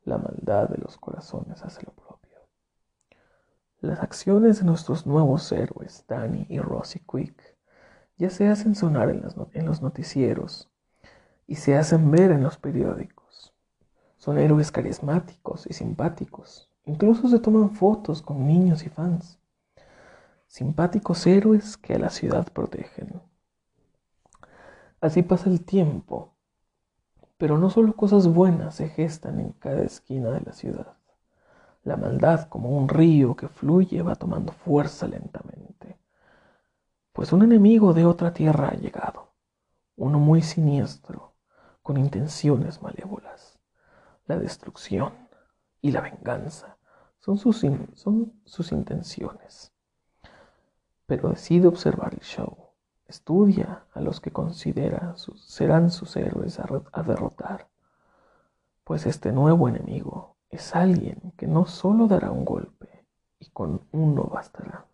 [0.05, 2.35] la maldad de los corazones hace lo propio.
[3.81, 7.46] Las acciones de nuestros nuevos héroes, Danny y Rosy Quick,
[8.17, 10.69] ya se hacen sonar en, los noticieros
[11.45, 13.53] y se hacen ver en los periódicos.
[14.17, 16.69] Son héroes carismáticos y simpáticos.
[16.85, 19.39] Incluso se toman fotos con niños y fans.
[20.47, 23.21] Simpáticos héroes que a la ciudad protegen.
[24.99, 26.33] Así pasa el tiempo,
[27.37, 30.97] pero no solo cosas buenas se gestan en cada esquina de la ciudad.
[31.83, 35.56] La maldad, como un río que fluye, va tomando fuerza lentamente.
[37.17, 39.33] Pues un enemigo de otra tierra ha llegado,
[39.95, 41.33] uno muy siniestro,
[41.81, 43.57] con intenciones malévolas.
[44.27, 45.13] La destrucción
[45.81, 46.77] y la venganza
[47.17, 47.65] son sus,
[47.95, 49.73] son sus intenciones.
[51.07, 52.55] Pero decide observar el show.
[53.07, 57.67] Estudia a los que considera serán sus héroes a derrotar.
[58.83, 63.07] Pues este nuevo enemigo es alguien que no solo dará un golpe,
[63.39, 64.86] y con uno bastará.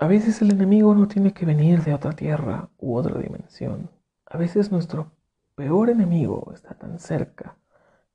[0.00, 3.90] A veces el enemigo no tiene que venir de otra tierra u otra dimensión.
[4.26, 5.10] A veces nuestro
[5.56, 7.56] peor enemigo está tan cerca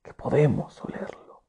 [0.02, 1.44] que podemos olerlo.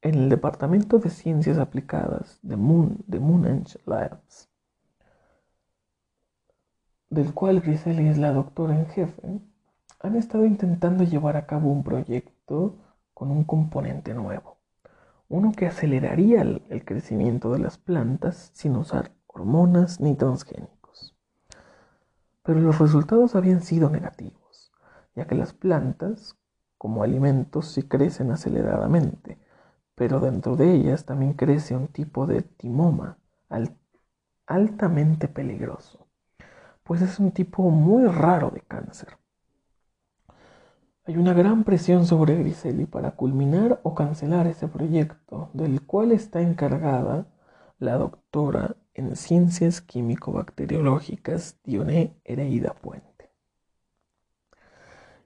[0.00, 4.48] En el Departamento de Ciencias Aplicadas de Moon, de Moonage Labs,
[7.10, 9.42] del cual Grisely es la doctora en jefe,
[10.00, 12.78] han estado intentando llevar a cabo un proyecto
[13.12, 14.61] con un componente nuevo
[15.32, 21.16] uno que aceleraría el, crecimiento de las plantas sin usar hormonas ni transgénicos.
[22.42, 24.72] Pero los resultados habían sido negativos,
[25.16, 26.36] ya que las plantas,
[26.76, 29.38] como alimentos, sí crecen aceleradamente,
[29.94, 33.16] pero dentro de ellas también crece un tipo de timoma
[34.46, 36.08] altamente peligroso,
[36.82, 39.16] pues es un tipo muy raro de cáncer.
[41.04, 46.42] Hay una gran presión sobre Griseli para culminar o cancelar ese proyecto, del cual está
[46.42, 47.26] encargada
[47.80, 53.32] la doctora en Ciencias Químico-Bacteriológicas Dioné Hereida Puente.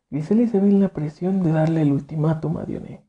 [0.08, 3.04] Griseli se ve en la presión de darle el ultimátum a Dioné,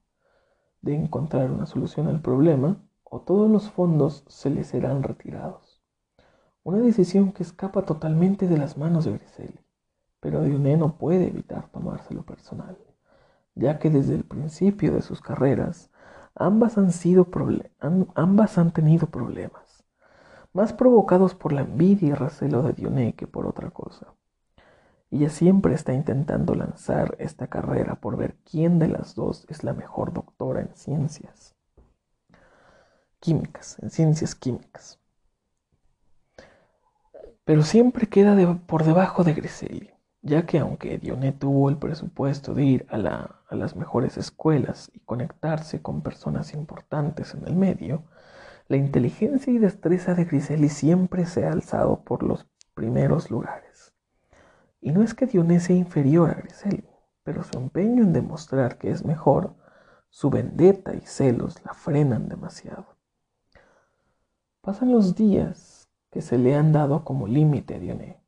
[0.81, 5.81] de encontrar una solución al problema o todos los fondos se le serán retirados.
[6.63, 9.66] Una decisión que escapa totalmente de las manos de Griseli
[10.19, 12.77] pero Dioné no puede evitar tomárselo personal,
[13.55, 15.89] ya que desde el principio de sus carreras
[16.35, 17.27] ambas han, sido
[18.15, 19.83] ambas han tenido problemas,
[20.53, 24.13] más provocados por la envidia y recelo de Dioné que por otra cosa.
[25.09, 29.73] Ella siempre está intentando lanzar esta carrera por ver quién de las dos es la
[29.73, 31.55] mejor doctora en ciencias
[33.19, 34.99] químicas, en ciencias químicas.
[37.45, 38.35] Pero siempre queda
[38.67, 39.96] por debajo de Griseli
[40.27, 42.97] ya que aunque Dioné tuvo el presupuesto de ir a,
[43.49, 48.03] las mejores escuelas y conectarse con personas importantes en el medio,
[48.67, 53.93] la inteligencia y destreza de Griseli siempre se ha alzado por los primeros lugares.
[54.81, 56.83] Y no es que Dioné sea inferior a Griseli,
[57.23, 59.55] pero su empeño en demostrar que es mejor,
[60.09, 62.97] su vendetta y celos la frenan demasiado.
[64.59, 68.26] Pasan los días que se le han dado como límite a Dioné,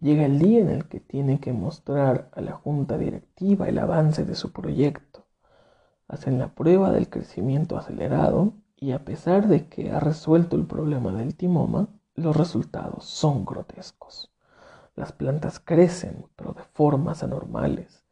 [0.00, 4.24] Llega el día en el que tiene que mostrar a la junta directiva el avance
[4.24, 5.26] de su proyecto.
[6.06, 11.12] Hacen la prueba del crecimiento acelerado y a pesar de que ha resuelto el problema
[11.12, 14.32] del timoma, los resultados son grotescos.
[14.94, 18.04] Las plantas crecen, pero de formas anormales.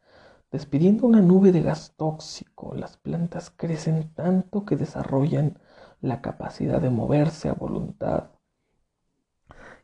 [0.51, 5.57] Despidiendo una nube de gas tóxico, las plantas crecen tanto que desarrollan
[6.01, 8.31] la capacidad de moverse a voluntad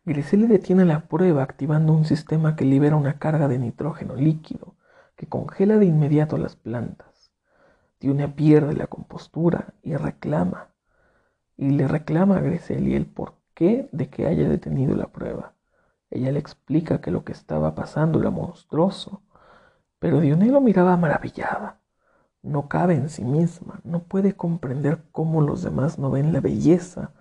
[0.06, 4.76] Griseli detiene la prueba activando un sistema que libera una carga de nitrógeno líquido
[5.16, 7.32] que congela de inmediato las plantas.
[8.02, 10.68] Dione pierde la compostura y reclama.
[11.56, 15.54] Y le reclama a Griseli el porqué de que haya detenido la prueba.
[16.10, 19.22] Ella le explica que lo que estaba pasando era monstruoso,
[20.00, 21.80] pero Dione lo miraba maravillada.
[22.42, 27.12] No cabe en sí misma, no puede comprender cómo los demás no ven la belleza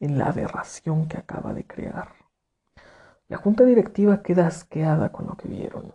[0.00, 2.21] en la aberración que acaba de crear.
[3.32, 5.94] La junta directiva queda asqueada con lo que vieron.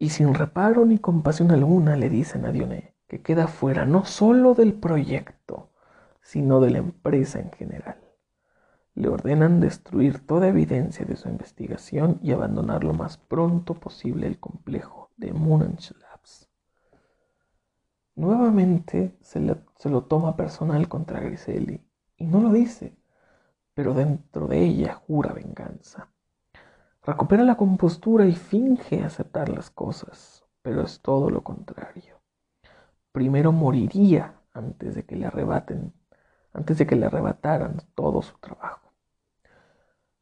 [0.00, 4.54] Y sin reparo ni compasión alguna le dicen a Dioné que queda fuera no solo
[4.54, 5.70] del proyecto,
[6.22, 8.00] sino de la empresa en general.
[8.96, 14.40] Le ordenan destruir toda evidencia de su investigación y abandonar lo más pronto posible el
[14.40, 16.48] complejo de Moonage Labs.
[18.16, 21.80] Nuevamente se, se lo toma personal contra Griseli
[22.16, 22.96] y no lo dice,
[23.76, 26.08] pero dentro de ella jura venganza.
[27.02, 32.18] Recupera la compostura y finge aceptar las cosas, pero es todo lo contrario.
[33.12, 35.92] Primero moriría antes de que le arrebaten,
[36.54, 38.94] antes de que le arrebataran todo su trabajo.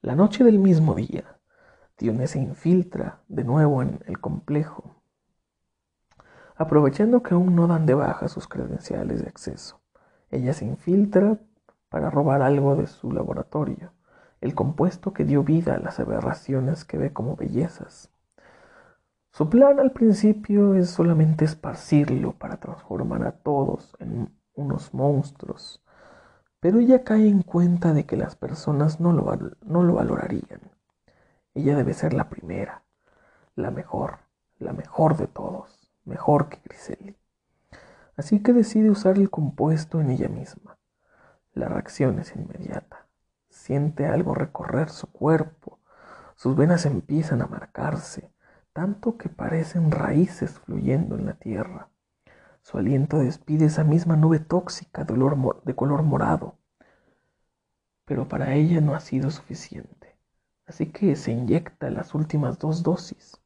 [0.02, 1.38] La noche del mismo día,
[1.96, 4.96] Dioné se infiltra de nuevo en el complejo,
[6.56, 9.80] aprovechando que aún no dan de baja sus credenciales de acceso.
[10.28, 11.38] Ella se infiltra
[11.94, 13.92] para robar algo de su laboratorio,
[14.40, 18.10] el compuesto que dio vida a las aberraciones que ve como bellezas.
[19.30, 25.84] Su plan al principio es solamente esparcirlo para transformar a todos en unos monstruos,
[26.58, 29.32] pero ella cae en cuenta de que las personas no lo,
[29.62, 30.72] no lo valorarían.
[31.54, 32.82] Ella debe ser la primera.
[33.54, 34.18] la mejor,
[34.58, 37.16] la mejor de todos, mejor que Griseli.
[38.16, 40.76] Así que decide usar el compuesto en ella misma.
[41.54, 43.06] La reacción es inmediata.
[43.48, 45.78] Siente algo recorrer su cuerpo,
[46.34, 48.30] sus venas empiezan a marcarse,
[48.72, 51.88] tanto que parecen raíces fluyendo en la tierra.
[52.62, 56.58] Su aliento despide esa misma nube tóxica de color morado.
[58.04, 60.16] Pero para ella no ha sido suficiente,
[60.66, 63.40] así que se inyecta las últimas dos dosis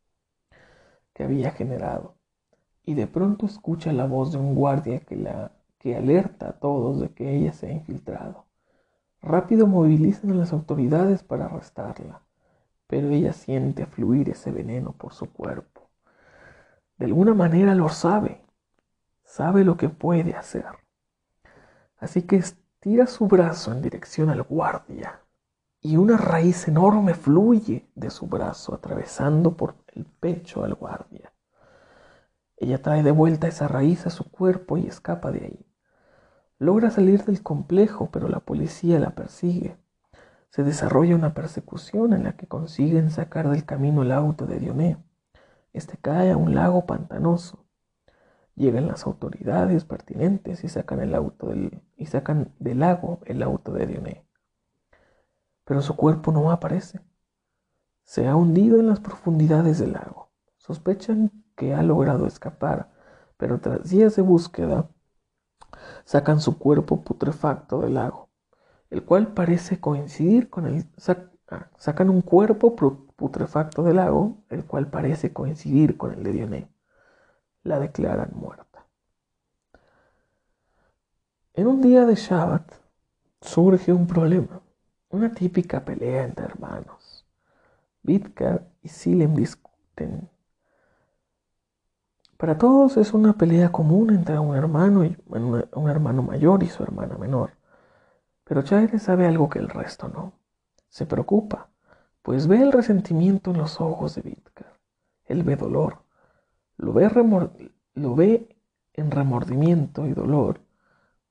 [1.13, 2.19] que había generado
[2.89, 7.01] y de pronto escucha la voz de un guardia que, la, que alerta a todos
[7.01, 8.47] de que ella se ha infiltrado.
[9.23, 12.23] Rápido movilizan a las autoridades para arrestarla,
[12.87, 15.89] pero ella siente fluir ese veneno por su cuerpo.
[16.99, 18.43] De alguna manera lo sabe,
[19.25, 20.67] sabe lo que puede hacer.
[21.99, 25.21] Así que estira su brazo en dirección al guardia
[25.81, 31.33] y una raíz enorme fluye de su brazo atravesando por el pecho al guardia.
[32.57, 35.68] Ella trae de vuelta esa raíz a su cuerpo y escapa de ahí.
[36.59, 39.77] Logra salir del complejo, pero la policía la persigue.
[40.51, 44.99] Se desarrolla una persecución en la que consiguen sacar del camino el auto de Dioné.
[45.73, 47.65] Este cae a un lago pantanoso.
[48.57, 53.73] Llegan las autoridades pertinentes y sacan el auto del, y sacan del lago el auto
[53.73, 54.27] de Dioné.
[55.65, 57.01] Pero su cuerpo no aparece.
[58.03, 60.33] Se ha hundido en las profundidades del lago.
[60.57, 62.91] Sospechan que ha logrado escapar,
[63.37, 64.89] pero tras días de búsqueda
[66.05, 68.29] sacan su cuerpo putrefacto del lago,
[68.91, 70.87] el cual parece coincidir con el
[71.49, 76.79] ah, sacan un cuerpo putrefacto del lago, el cual parece coincidir con el de Dioné
[77.69, 78.87] la declaran muerta.
[81.55, 82.73] En un día de Shabbat
[83.41, 84.63] surge un problema,
[85.11, 87.27] una típica pelea entre hermanos.
[88.03, 90.31] Vidkar y Silem discuten.
[92.39, 96.85] Para todos es una pelea común entre un hermano, y, un hermano mayor y su
[96.85, 97.51] hermana menor.
[98.45, 100.35] Pero Chaire sabe algo que el resto no.
[100.89, 101.69] Se preocupa,
[102.23, 104.79] pues ve el resentimiento en los ojos de Vidkar.
[105.25, 106.05] Él ve dolor,
[106.77, 107.11] lo ve,
[107.95, 108.57] lo ve
[108.93, 110.61] en remordimiento y dolor,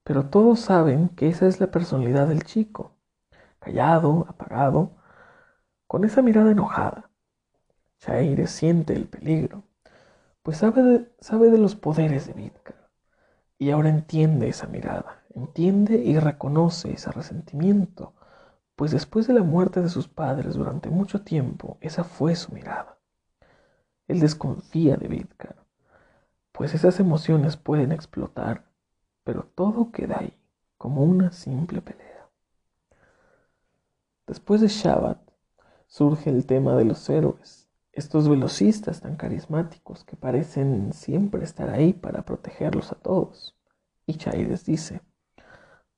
[0.03, 2.97] pero todos saben que esa es la personalidad del chico,
[3.59, 4.91] callado, apagado,
[5.87, 7.09] con esa mirada enojada.
[7.99, 9.63] Chaire siente el peligro,
[10.47, 12.89] pues sabe de, sabe de los poderes de Vidkar,
[13.57, 18.13] y ahora entiende esa mirada, entiende y reconoce ese resentimiento,
[18.77, 22.97] pues después de la muerte de sus padres durante mucho tiempo, esa fue su mirada.
[24.07, 25.57] Él desconfía de Vidkar,
[26.53, 28.71] pues esas emociones pueden explotar,
[29.25, 30.33] pero todo queda ahí,
[30.77, 32.29] como una simple pelea.
[34.25, 35.19] Después de Shabbat
[35.87, 37.66] surge el tema de los héroes,
[37.97, 43.57] estos velocistas tan carismáticos que parecen siempre estar ahí para protegerlos a todos.
[44.05, 45.01] Y Chaides dice,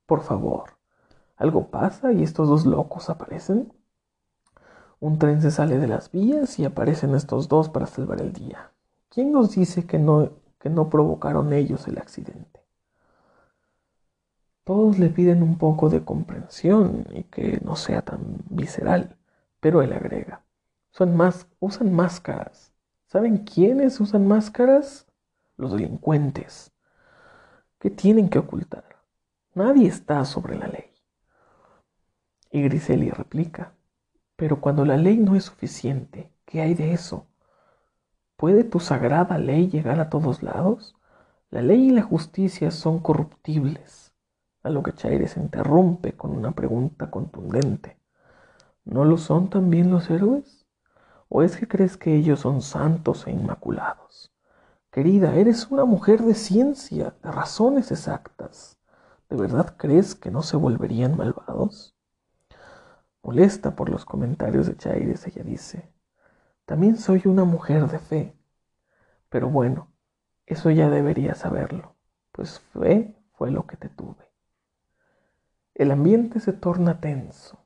[0.06, 0.78] por favor,
[1.36, 3.72] ¿algo pasa y estos dos locos aparecen?
[4.98, 8.72] Un tren se sale de las vías y aparecen estos dos para salvar el día.
[9.10, 12.60] ¿Quién nos dice que no, que no provocaron ellos el accidente?
[14.64, 19.18] Todos le piden un poco de comprensión y que no sea tan visceral,
[19.60, 20.44] pero él agrega,
[20.90, 22.72] Son más, usan máscaras.
[23.06, 25.06] ¿Saben quiénes usan máscaras?
[25.56, 26.72] Los delincuentes.
[27.78, 28.84] ¿Qué tienen que ocultar?
[29.54, 30.92] Nadie está sobre la ley.
[32.50, 33.74] Y Griseli replica,
[34.36, 37.26] pero cuando la ley no es suficiente, ¿qué hay de eso?
[38.36, 40.96] ¿Puede tu sagrada ley llegar a todos lados?
[41.50, 44.14] La ley y la justicia son corruptibles.
[44.62, 47.98] A lo que Chaire interrumpe con una pregunta contundente.
[48.84, 50.59] ¿No lo son también los héroes?
[51.32, 54.32] ¿O es que crees que ellos son santos e inmaculados?
[54.90, 58.76] Querida, eres una mujer de ciencia, de razones exactas.
[59.28, 61.94] ¿De verdad crees que no se volverían malvados?
[63.22, 65.94] Molesta por los comentarios de Chaires, ella dice,
[66.64, 68.36] también soy una mujer de fe.
[69.28, 69.92] Pero bueno,
[70.46, 71.94] eso ya debería saberlo,
[72.32, 74.32] pues fe fue lo que te tuve.
[75.74, 77.64] El ambiente se torna tenso,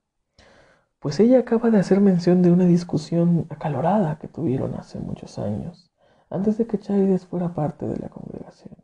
[1.05, 5.93] pues ella acaba de hacer mención de una discusión acalorada que tuvieron hace muchos años,
[6.31, 8.75] antes de que Chaires fuera parte de la congregación.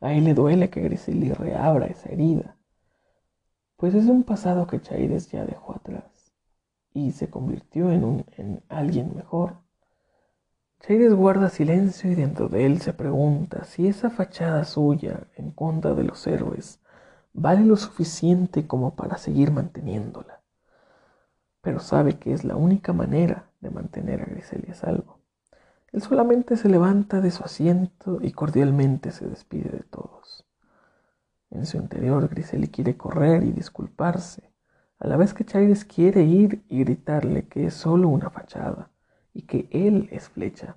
[0.00, 2.56] A él le duele que Grisely reabra esa herida,
[3.76, 6.32] pues es un pasado que Chaires ya dejó atrás
[6.94, 9.58] y se convirtió en, en alguien mejor.
[10.80, 15.92] Chaires guarda silencio y dentro de él se pregunta si esa fachada suya en contra
[15.92, 16.80] de los héroes
[17.34, 20.37] vale lo suficiente como para seguir manteniéndola.
[21.60, 25.20] Pero sabe que es la única manera de mantener a Griselia a salvo.
[25.92, 30.46] Él solamente se levanta de su asiento y cordialmente se despide de todos.
[31.50, 34.52] En su interior, Griseli quiere correr y disculparse,
[34.98, 38.90] a la vez que Chaires quiere ir y gritarle que es solo una fachada
[39.32, 40.76] y que él es flecha.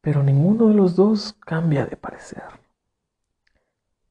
[0.00, 2.44] Pero ninguno de los dos cambia de parecer.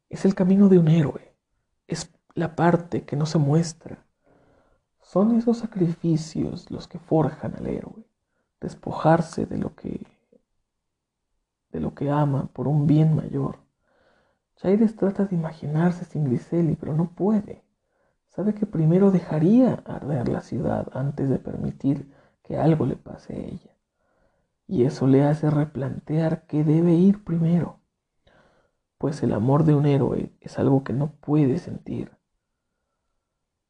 [0.09, 1.33] Es el camino de un héroe,
[1.87, 4.05] es la parte que no se muestra.
[5.11, 8.05] Son esos sacrificios los que forjan al héroe,
[8.61, 10.05] despojarse de lo que
[11.71, 13.57] de lo que ama por un bien mayor.
[14.55, 17.63] Chaires trata de imaginarse sin Griseli, pero no puede.
[18.27, 23.37] Sabe que primero dejaría arder la ciudad antes de permitir que algo le pase a
[23.37, 23.75] ella.
[24.67, 27.79] Y eso le hace replantear que debe ir primero
[28.99, 32.11] pues el amor de un héroe es algo que no puede sentir,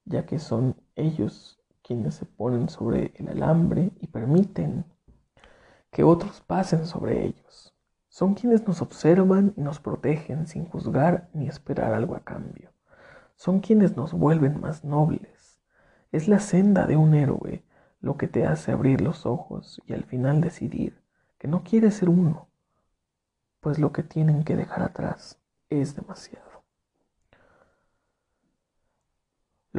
[0.09, 4.85] ya que son ellos quienes se ponen sobre el alambre y permiten
[5.91, 7.75] que otros pasen sobre ellos.
[8.09, 12.71] Son quienes nos observan y nos protegen sin juzgar ni esperar algo a cambio.
[13.35, 15.59] Son quienes nos vuelven más nobles.
[16.11, 17.63] Es la senda de un héroe
[18.01, 21.01] lo que te hace abrir los ojos y al final decidir
[21.37, 22.49] que no quieres ser uno,
[23.59, 25.39] pues lo que tienen que dejar atrás
[25.69, 26.48] es demasiado.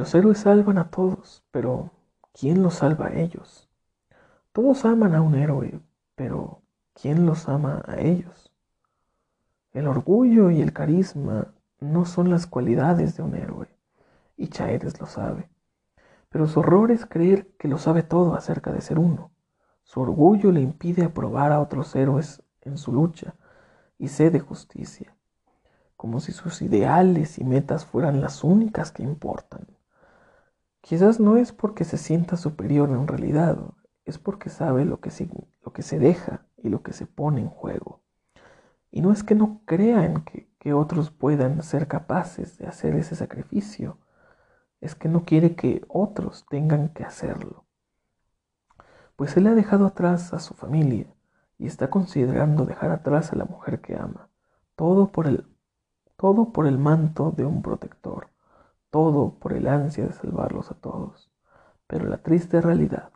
[0.01, 1.91] Los héroes salvan a todos, pero
[2.33, 3.69] ¿quién los salva a ellos?
[4.51, 5.79] Todos aman a un héroe,
[6.15, 6.63] pero
[6.99, 8.51] ¿quién los ama a ellos?
[9.73, 13.67] El orgullo y el carisma no son las cualidades de un héroe,
[14.37, 15.51] y Chaeres lo sabe.
[16.29, 19.29] Pero su horror es creer que lo sabe todo acerca de ser uno.
[19.83, 23.35] Su orgullo le impide aprobar a otros héroes en su lucha,
[23.99, 25.15] y sed de justicia,
[25.95, 29.67] como si sus ideales y metas fueran las únicas que importan.
[30.81, 33.57] Quizás no es porque se sienta superior en realidad,
[34.03, 35.29] es porque sabe lo que, se,
[35.99, 38.01] deja y lo que se pone en juego.
[38.89, 42.95] Y no es que no crea en que, que otros puedan ser capaces de hacer
[42.95, 43.99] ese sacrificio,
[44.81, 47.65] es que no quiere que otros tengan que hacerlo.
[49.15, 51.13] Pues él ha dejado atrás a su familia,
[51.59, 54.29] y está considerando dejar atrás a la mujer que ama.
[54.75, 58.30] Todo por el manto de un protector,
[58.91, 61.31] todo por el ansia de salvarlos a todos.
[61.87, 63.11] Pero la triste realidad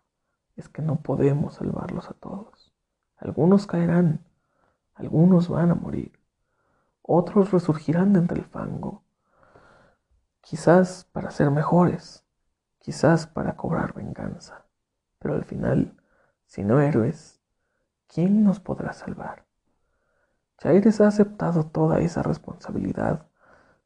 [0.55, 2.73] es que no podemos salvarlos a todos.
[3.17, 4.25] Algunos caerán,
[4.93, 6.19] algunos van a morir,
[7.01, 9.03] otros resurgirán de entre el fango,
[10.41, 12.25] quizás para ser mejores,
[12.79, 14.65] quizás para cobrar venganza,
[15.19, 15.97] pero al final,
[16.45, 17.41] si no héroes,
[18.07, 19.45] ¿quién nos podrá salvar?
[20.57, 23.27] Chaires ha aceptado toda esa responsabilidad,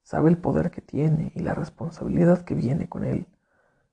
[0.10, 3.28] sabe el poder que tiene y la responsabilidad que viene con él,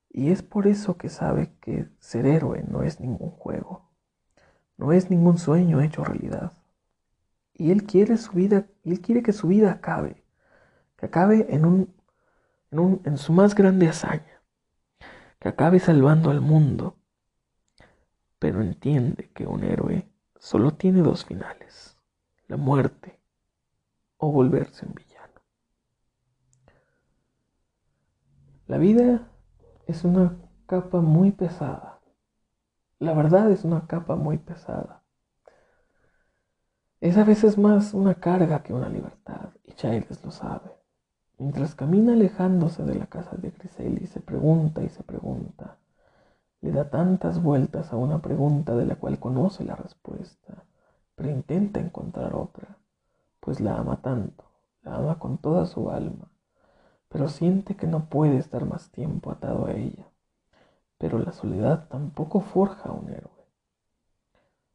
[0.08, 3.90] y es por eso que sabe que ser héroe no es ningún juego,
[4.78, 6.54] no es ningún sueño hecho realidad.
[7.52, 10.24] Y él quiere su vida, él quiere que su vida acabe,
[10.96, 11.94] que acabe en un,
[12.70, 14.40] en, un, en su más grande hazaña,
[15.38, 16.96] que acabe salvando al mundo,
[18.38, 20.08] pero entiende que un héroe
[20.38, 21.98] solo tiene dos finales,
[22.48, 23.20] la muerte
[24.16, 25.05] o volverse un villano.
[28.66, 29.28] La vida
[29.86, 32.00] es una capa muy pesada.
[32.98, 35.04] La verdad es una capa muy pesada.
[37.00, 40.72] Es a veces más una carga que una libertad, y Childs lo sabe.
[41.38, 45.78] Mientras camina alejándose de la casa de Griseli, se pregunta y se pregunta,
[46.60, 50.64] le da tantas vueltas a una pregunta de la cual conoce la respuesta,
[51.14, 52.78] pero intenta encontrar otra,
[53.38, 54.44] pues la ama tanto,
[54.82, 56.32] la ama con toda su alma,
[57.08, 60.06] pero siente que no puede estar más tiempo atado a ella.
[60.98, 63.30] Pero la soledad tampoco forja a un héroe.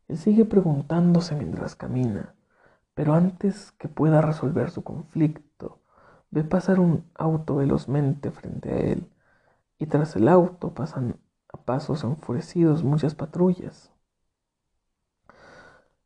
[0.08, 2.36] Él sigue preguntándose mientras camina,
[2.94, 5.80] pero antes que pueda resolver su conflicto,
[6.30, 9.10] ve pasar un auto velozmente frente a él,
[9.80, 11.18] y tras el auto pasan
[11.52, 13.92] a pasos enfurecidos muchas patrullas.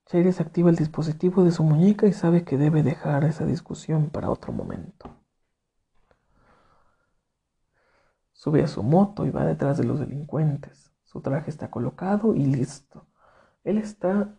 [0.05, 4.29] Chaires activa el dispositivo de su muñeca y sabe que debe dejar esa discusión para
[4.29, 5.09] otro momento.
[8.35, 10.91] Sube a su moto y va detrás de los delincuentes.
[11.05, 13.07] Su traje está colocado y listo.
[13.63, 14.35] Él está,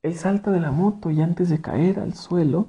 [0.00, 2.68] él salta de la moto y antes de caer al suelo,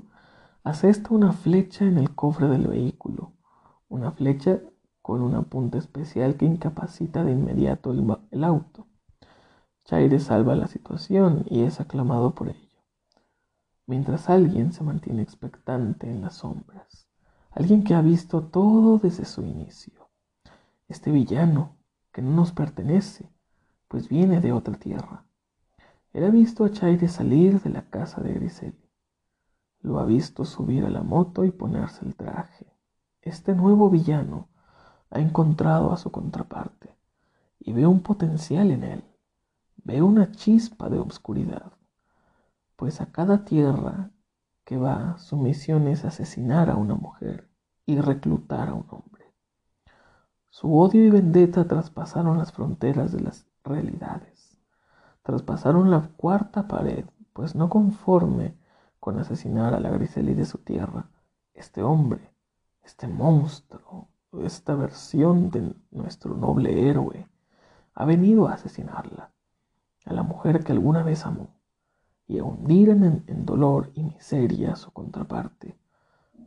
[0.63, 3.33] asesta una flecha en el cofre del vehículo.
[3.87, 4.61] Una flecha
[5.03, 8.87] con una punta especial que incapacita de inmediato el, auto.
[9.85, 12.81] Chaire salva la situación y es aclamado por ello.
[13.85, 17.07] Mientras alguien se mantiene expectante en las sombras,
[17.51, 20.02] alguien que ha visto todo desde su inicio.
[20.93, 21.75] Este villano
[22.11, 23.27] que no nos pertenece
[23.87, 25.25] pues viene de otra tierra.
[26.11, 28.91] Él ha visto a Chaire salir de la casa de Griseli.
[29.79, 32.67] Lo ha visto subir a la moto y ponerse el traje.
[33.23, 34.49] Este nuevo villano
[35.09, 36.95] ha encontrado a su contraparte
[37.57, 39.03] y ve un potencial en él.
[39.77, 41.73] Ve una chispa de obscuridad,
[42.75, 44.11] pues a cada tierra
[44.63, 47.49] que va su misión es asesinar a una mujer
[47.87, 49.12] y reclutar a un hombre.
[50.53, 54.55] Su odio y vendetta traspasaron las fronteras de las realidades,
[55.23, 58.55] traspasaron la cuarta pared, pues no conforme
[58.99, 61.09] con asesinar a la Griseli de su tierra,
[61.55, 62.35] este hombre,
[62.83, 64.09] este monstruo,
[64.43, 67.27] esta versión de nuestro noble héroe,
[67.95, 69.31] ha venido a asesinarla,
[70.05, 71.47] a la mujer que alguna vez amó,
[72.27, 75.75] y a hundir en, en dolor y miseria a su contraparte,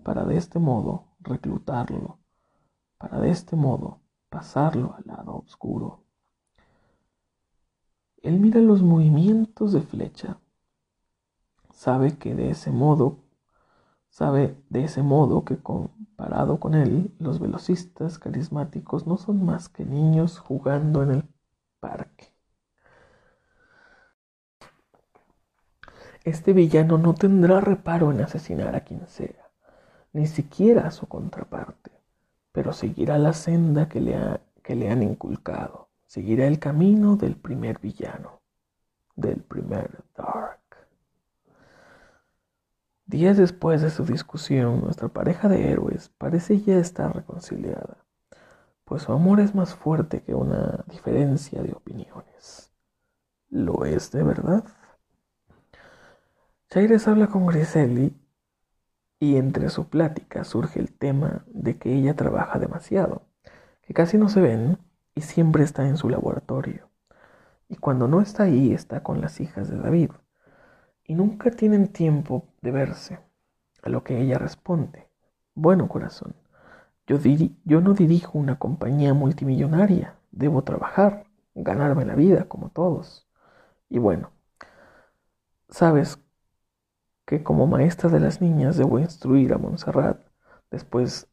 [0.05, 2.21] para de este modo reclutarlo,
[2.99, 6.05] para de este modo pasarlo al lado oscuro.
[8.23, 10.39] Él mira los movimientos de flecha
[11.77, 13.19] sabe que de ese modo,
[14.09, 19.85] sabe de ese modo que comparado con él, los velocistas carismáticos no son más que
[19.85, 21.25] niños jugando en el
[21.79, 22.33] parque.
[26.25, 29.51] Este villano no tendrá reparo en asesinar a quien sea,
[30.13, 31.93] ni siquiera a su contraparte,
[32.57, 34.19] pero seguirá la senda que le,
[34.63, 38.41] que le han inculcado, seguirá el camino del primer villano,
[39.15, 40.63] del primer Dark.
[43.05, 47.99] Días después de su discusión, nuestra pareja de héroes parece ya estar reconciliada,
[48.87, 52.73] pues su amor es más fuerte que una diferencia de opiniones.
[53.51, 54.65] ¿Lo es de verdad?
[56.71, 58.17] Chaires habla con Griseli
[59.19, 63.23] y entre su plática surge el tema de que ella trabaja demasiado,
[63.83, 64.79] que casi no se ven
[65.15, 66.91] y siempre está en su laboratorio.
[67.69, 70.11] Y cuando no está ahí está con las hijas de David
[71.05, 73.19] y nunca tienen tiempo de verse.
[73.83, 75.09] A lo que ella responde,
[75.55, 76.35] bueno corazón,
[77.07, 77.19] yo,
[77.65, 83.29] yo no dirijo una compañía multimillonaria, debo trabajar, ganarme la vida como todos.
[83.89, 84.33] Y bueno,
[85.69, 86.19] sabes
[87.27, 90.21] que como maestra de las niñas debo instruir a Montserrat
[90.71, 91.29] después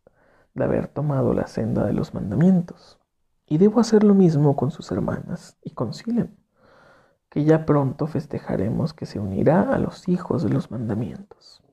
[0.54, 3.00] de haber tomado la senda de los mandamientos.
[3.48, 6.30] Y debo hacer lo mismo con sus hermanas y con Silem
[7.34, 11.64] que ya pronto festejaremos que se unirá a los hijos de los mandamientos.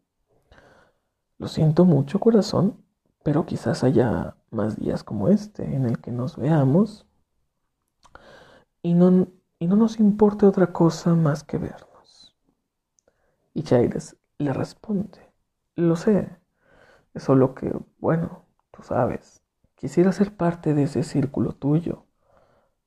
[1.37, 2.83] Lo siento mucho, corazón,
[3.23, 7.07] pero quizás haya más días como este en el que nos veamos
[8.83, 11.90] y no, y no nos importe otra cosa más que vernos.
[13.55, 15.19] Y Chaires le responde,
[15.77, 16.39] lo sé,
[17.15, 19.43] es solo que, bueno, tú sabes,
[19.75, 22.07] quisiera ser parte de ese círculo tuyo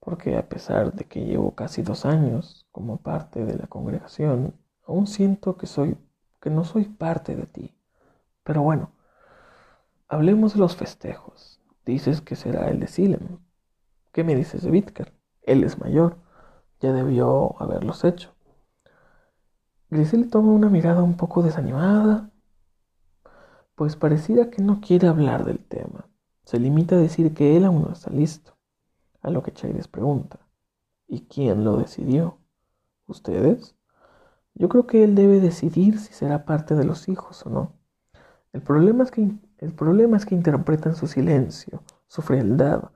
[0.04, 4.54] porque a pesar de que llevo casi dos años como parte de la congregación,
[4.86, 5.98] aún siento que soy
[6.42, 7.74] que no soy parte de ti.
[8.44, 8.92] Pero bueno,
[10.10, 11.62] hablemos de los festejos.
[11.86, 13.40] Dices que será el de Silem.
[14.12, 15.14] ¿Qué me dices de Bitker?
[15.42, 16.18] Él es mayor,
[16.82, 18.36] ya debió haberlos hecho.
[19.94, 22.32] Grisel toma una mirada un poco desanimada,
[23.76, 26.10] pues pareciera que no quiere hablar del tema.
[26.46, 28.58] Se limita a decir que él aún no está listo.
[29.22, 30.40] A lo que Chaires pregunta,
[31.08, 32.40] ¿y quién lo decidió?
[33.06, 33.76] ¿Ustedes?
[34.56, 37.74] Yo creo que él debe decidir si será parte de los hijos o no.
[38.52, 42.90] El problema es que, el problema es que interpretan su silencio, su frialdad,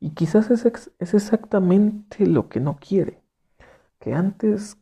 [0.00, 3.22] y quizás es, es exactamente lo que no quiere,
[4.00, 4.79] que antes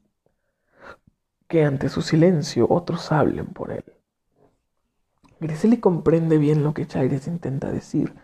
[1.48, 3.84] que ante su silencio otros hablen por él.
[5.40, 8.14] Griseli comprende bien lo que Chaires intenta decir,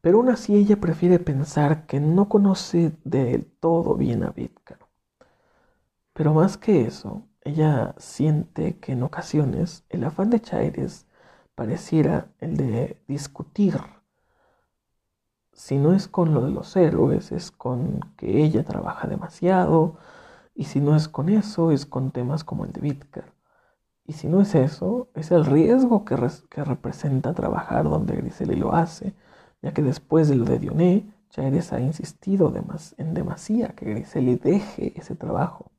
[0.00, 4.78] pero aún así ella prefiere pensar que no conoce del todo bien a Vidkar.
[6.12, 11.06] Pero más que eso, ella siente que en ocasiones el afán de Chaires
[11.54, 13.80] pareciera el de discutir.
[15.52, 19.96] Si no es con lo de los héroes, es con que ella trabaja demasiado,
[20.58, 23.32] y si no es con eso, es con temas como el de Vidkar.
[24.04, 26.16] Y si no es eso, es el riesgo que,
[26.50, 29.14] que representa trabajar donde Griseli lo hace,
[29.62, 32.52] ya que después de lo de Dioné, Chaires ha insistido
[32.96, 35.70] en demasía que Griseli deje ese trabajo.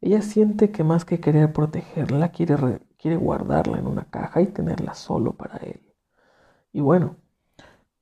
[0.00, 4.94] Ella siente que más que querer protegerla, quiere, quiere guardarla en una caja y tenerla
[4.94, 5.80] solo para él.
[6.72, 7.18] Y bueno,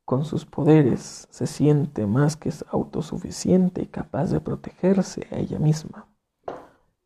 [0.04, 6.06] con sus poderes se siente más que autosuficiente y capaz de protegerse a ella misma.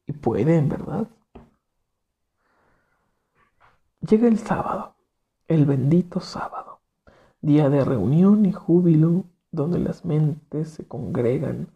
[0.07, 1.07] Y puede, en verdad.
[4.01, 4.95] Llega el sábado,
[5.49, 6.69] el bendito sábado
[7.41, 11.69] día de reunión y júbilo donde las mentes se congregan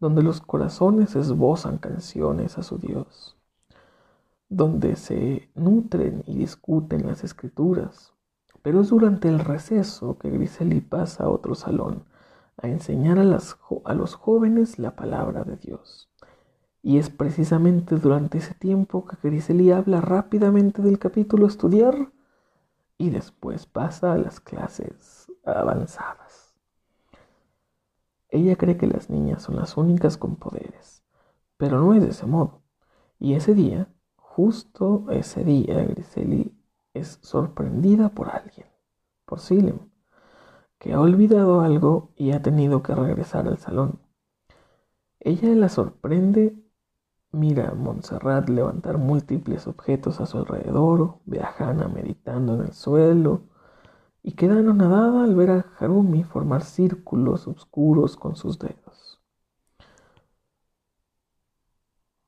[0.00, 3.36] donde los corazones esbozan canciones a su Dios,
[4.48, 8.12] donde se nutren y discuten las escrituras.
[8.68, 12.04] Pero es durante el receso que Griseli pasa a otro salón
[12.58, 16.10] a enseñar a, a los jóvenes la palabra de Dios.
[16.82, 22.12] Y es precisamente durante ese tiempo que Griseli habla rápidamente del capítulo a estudiar
[22.98, 26.54] y después pasa a las clases avanzadas.
[28.28, 31.02] Ella cree que las niñas son las únicas con poderes,
[31.56, 32.60] pero no es de ese modo.
[33.18, 36.57] Y ese día, justo ese día, Griseli
[36.98, 38.66] es sorprendida por alguien,
[39.24, 39.90] por Silem,
[40.78, 44.00] que ha olvidado algo y ha tenido que regresar al salón.
[45.20, 46.56] Ella la sorprende,
[47.32, 52.72] mira a Montserrat levantar múltiples objetos a su alrededor, ve a Hannah meditando en el
[52.72, 53.42] suelo
[54.22, 59.20] y queda anonadada al ver a Harumi formar círculos oscuros con sus dedos.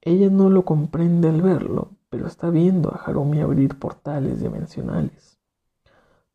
[0.02, 5.38] Ella no lo comprende al verlo, pero está viendo a Harumi abrir portales dimensionales.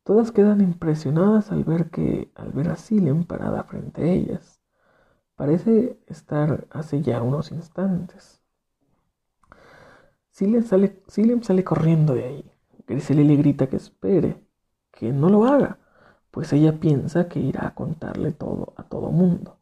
[0.02, 4.60] Todas quedan impresionadas al ver que, al ver a Silem parada frente a ellas.
[5.34, 8.40] Parece estar hace ya unos instantes.
[10.30, 12.52] Silem sale, corriendo de ahí.
[12.86, 14.42] Griseli le grita que espere,
[14.92, 15.78] que no lo haga,
[16.30, 19.58] pues ella piensa que irá a contarle todo a todo mundo.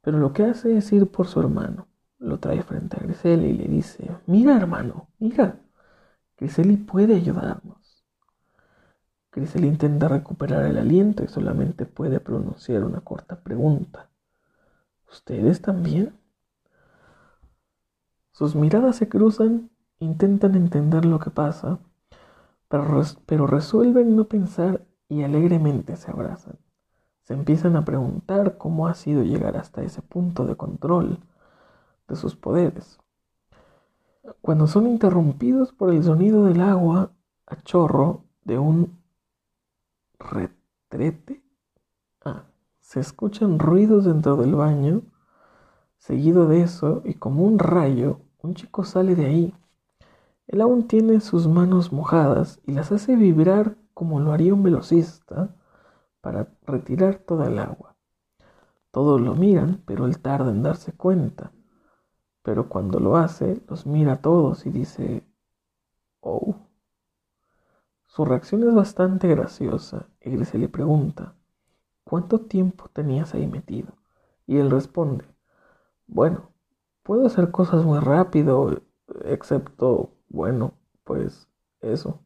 [0.00, 1.88] Pero lo que hace es ir por su hermano.
[2.18, 5.60] Lo trae frente a Griseli y le dice, mira hermano, mira,
[6.36, 8.04] Griseli puede ayudarnos.
[9.34, 14.08] Grisel intenta recuperar el aliento y solamente puede pronunciar una corta pregunta.
[15.10, 16.14] ¿Ustedes también?
[18.30, 21.78] Sus miradas se cruzan, intentan entender lo que pasa,
[22.68, 26.58] pero resuelven no pensar y alegremente se abrazan.
[27.22, 31.18] Se empiezan a preguntar cómo ha sido llegar hasta ese punto de control
[32.08, 32.98] de sus poderes.
[34.40, 37.12] Cuando son interrumpidos por el sonido del agua
[37.46, 38.98] a chorro de un
[40.18, 41.42] retrete.
[42.24, 42.44] Ah,
[42.80, 45.02] se escuchan ruidos dentro del baño.
[45.98, 49.54] Seguido de eso, y como un rayo, un chico sale de ahí.
[50.46, 55.54] Él aún tiene sus manos mojadas y las hace vibrar como lo haría un velocista
[56.20, 57.96] para retirar toda el agua.
[58.90, 61.52] Todos lo miran, pero él tarda en darse cuenta.
[62.44, 65.24] Pero cuando lo hace, los mira a todos y dice,
[66.20, 66.56] oh.
[68.06, 71.34] Su reacción es bastante graciosa y se le pregunta,
[72.04, 73.94] ¿cuánto tiempo tenías ahí metido?
[74.46, 75.24] Y él responde,
[76.06, 76.50] bueno,
[77.02, 78.82] puedo hacer cosas muy rápido,
[79.24, 81.48] excepto, bueno, pues
[81.80, 82.20] eso.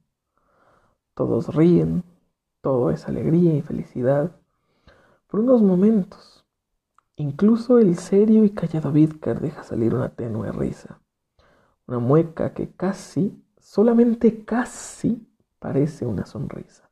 [1.14, 2.02] Todos ríen,
[2.60, 4.32] todo es alegría y felicidad.
[5.28, 6.37] Por unos momentos,
[7.18, 11.00] incluso el serio y callado Vidkar deja salir una tenue risa,
[11.86, 16.90] una mueca que casi, solamente casi, parece una sonrisa.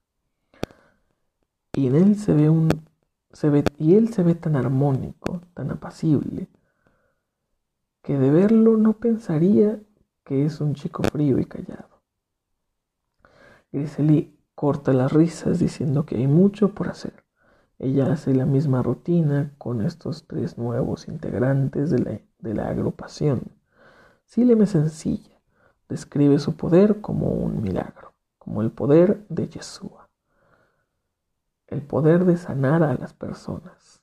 [1.73, 2.69] Y en él se ve un
[3.33, 6.49] se ve tan armónico, tan apacible,
[8.03, 9.81] que de verlo no pensaría
[10.25, 12.01] que es un chico frío y callado.
[13.73, 17.26] Griseli corta las risas diciendo que hay mucho por hacer.
[17.79, 23.43] Ella hace la misma rutina con estos tres nuevos integrantes de la, de la agrupación.
[24.25, 25.41] Silem es sencilla,
[25.89, 28.07] describe su poder como un milagro
[28.47, 30.09] como el poder de Yeshua,
[31.67, 34.01] el poder de sanar a las personas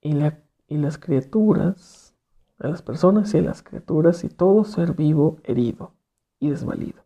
[0.00, 2.14] y, las criaturas,
[2.58, 5.92] a las personas y a las criaturas y todo ser vivo herido
[6.40, 7.04] y desvalido.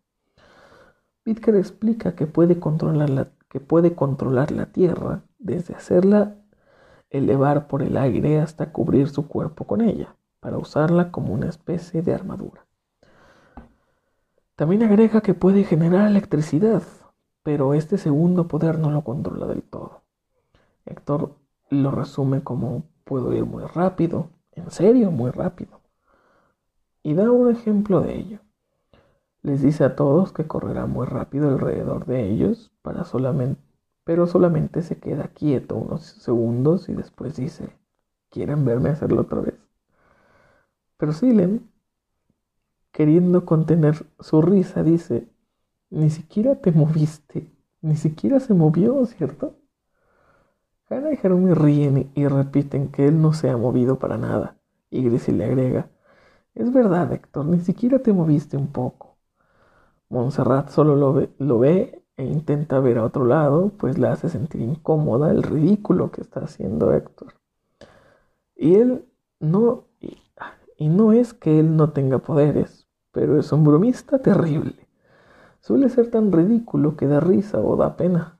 [1.24, 6.36] Bitker explica que puede controlar la, que puede controlar la tierra desde hacerla
[7.10, 12.02] elevar por el aire hasta cubrir su cuerpo con ella, para usarla como una especie
[12.02, 12.66] de armadura.
[14.56, 16.82] También agrega que puede generar electricidad,
[17.42, 20.02] pero este segundo poder no lo controla del todo.
[20.84, 21.36] Héctor
[21.70, 25.80] lo resume como puedo ir muy rápido, en serio, muy rápido.
[27.02, 28.40] Y da un ejemplo de ello.
[29.42, 33.67] Les dice a todos que correrá muy rápido alrededor de ellos, para solamente,
[34.08, 37.68] pero solamente se queda quieto unos segundos y después dice,
[38.30, 39.56] ¿quieren verme hacerlo otra vez?
[40.96, 41.60] Pero Silem
[42.90, 45.28] queriendo contener su risa, dice,
[45.90, 47.52] ni siquiera te moviste,
[47.82, 49.58] ni siquiera se movió, ¿cierto?
[50.88, 54.56] Hannah y Harumi ríen y repiten que él no se ha movido para nada.
[54.88, 55.90] Y Gracie le agrega,
[56.54, 59.18] es verdad, Héctor, ni siquiera te moviste un poco.
[60.08, 64.28] Montserrat solo lo ve, lo ve e intenta ver a otro lado, pues la hace
[64.28, 67.34] sentir incómoda el ridículo que está haciendo Héctor.
[68.56, 69.06] Y él
[69.40, 69.84] no,
[70.76, 74.88] Y no es que él no tenga poderes, pero es un bromista terrible.
[75.60, 78.38] Suele ser tan ridículo que da risa o da pena.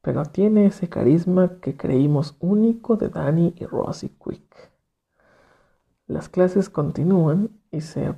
[0.00, 4.72] Pero tiene ese carisma que creímos único de Danny y Rosie Quick.
[6.06, 8.14] Las clases continúan y se,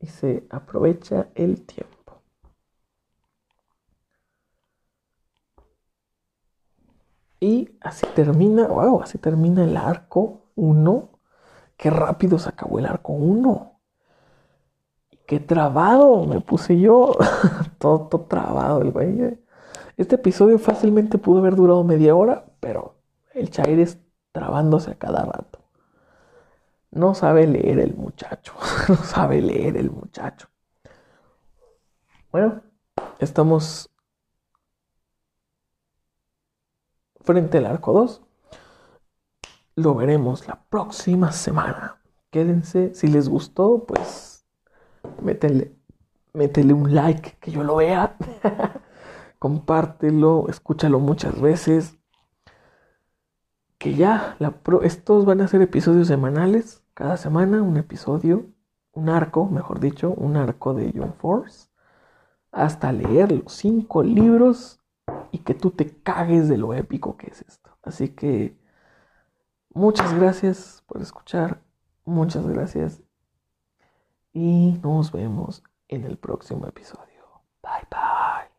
[0.00, 1.99] y se aprovecha el tiempo.
[7.40, 11.08] Y así termina, wow, así termina el arco 1.
[11.76, 13.80] Qué rápido se acabó el arco 1.
[15.26, 17.16] Qué trabado me puse yo.
[17.78, 19.38] todo, todo, trabado el güey.
[19.96, 22.96] Este episodio fácilmente pudo haber durado media hora, pero
[23.32, 23.98] el Chair es
[24.32, 25.60] trabándose a cada rato.
[26.90, 28.52] No sabe leer el muchacho.
[28.88, 30.48] no sabe leer el muchacho.
[32.32, 32.62] Bueno,
[33.18, 33.90] estamos
[37.32, 38.22] frente al arco 2.
[39.76, 42.00] Lo veremos la próxima semana.
[42.30, 44.44] Quédense, si les gustó, pues
[45.22, 45.76] métele,
[46.32, 48.16] métele un like que yo lo vea.
[49.38, 51.98] Compártelo, escúchalo muchas veces.
[53.78, 56.82] Que ya, la estos van a ser episodios semanales.
[56.94, 58.46] Cada semana un episodio,
[58.92, 61.68] un arco, mejor dicho, un arco de Young Force.
[62.50, 64.79] Hasta leer los cinco libros
[65.32, 67.70] y que tú te cagues de lo épico que es esto.
[67.82, 68.56] Así que
[69.72, 71.62] muchas gracias por escuchar,
[72.04, 73.02] muchas gracias
[74.32, 77.42] y nos vemos en el próximo episodio.
[77.62, 78.49] Bye bye.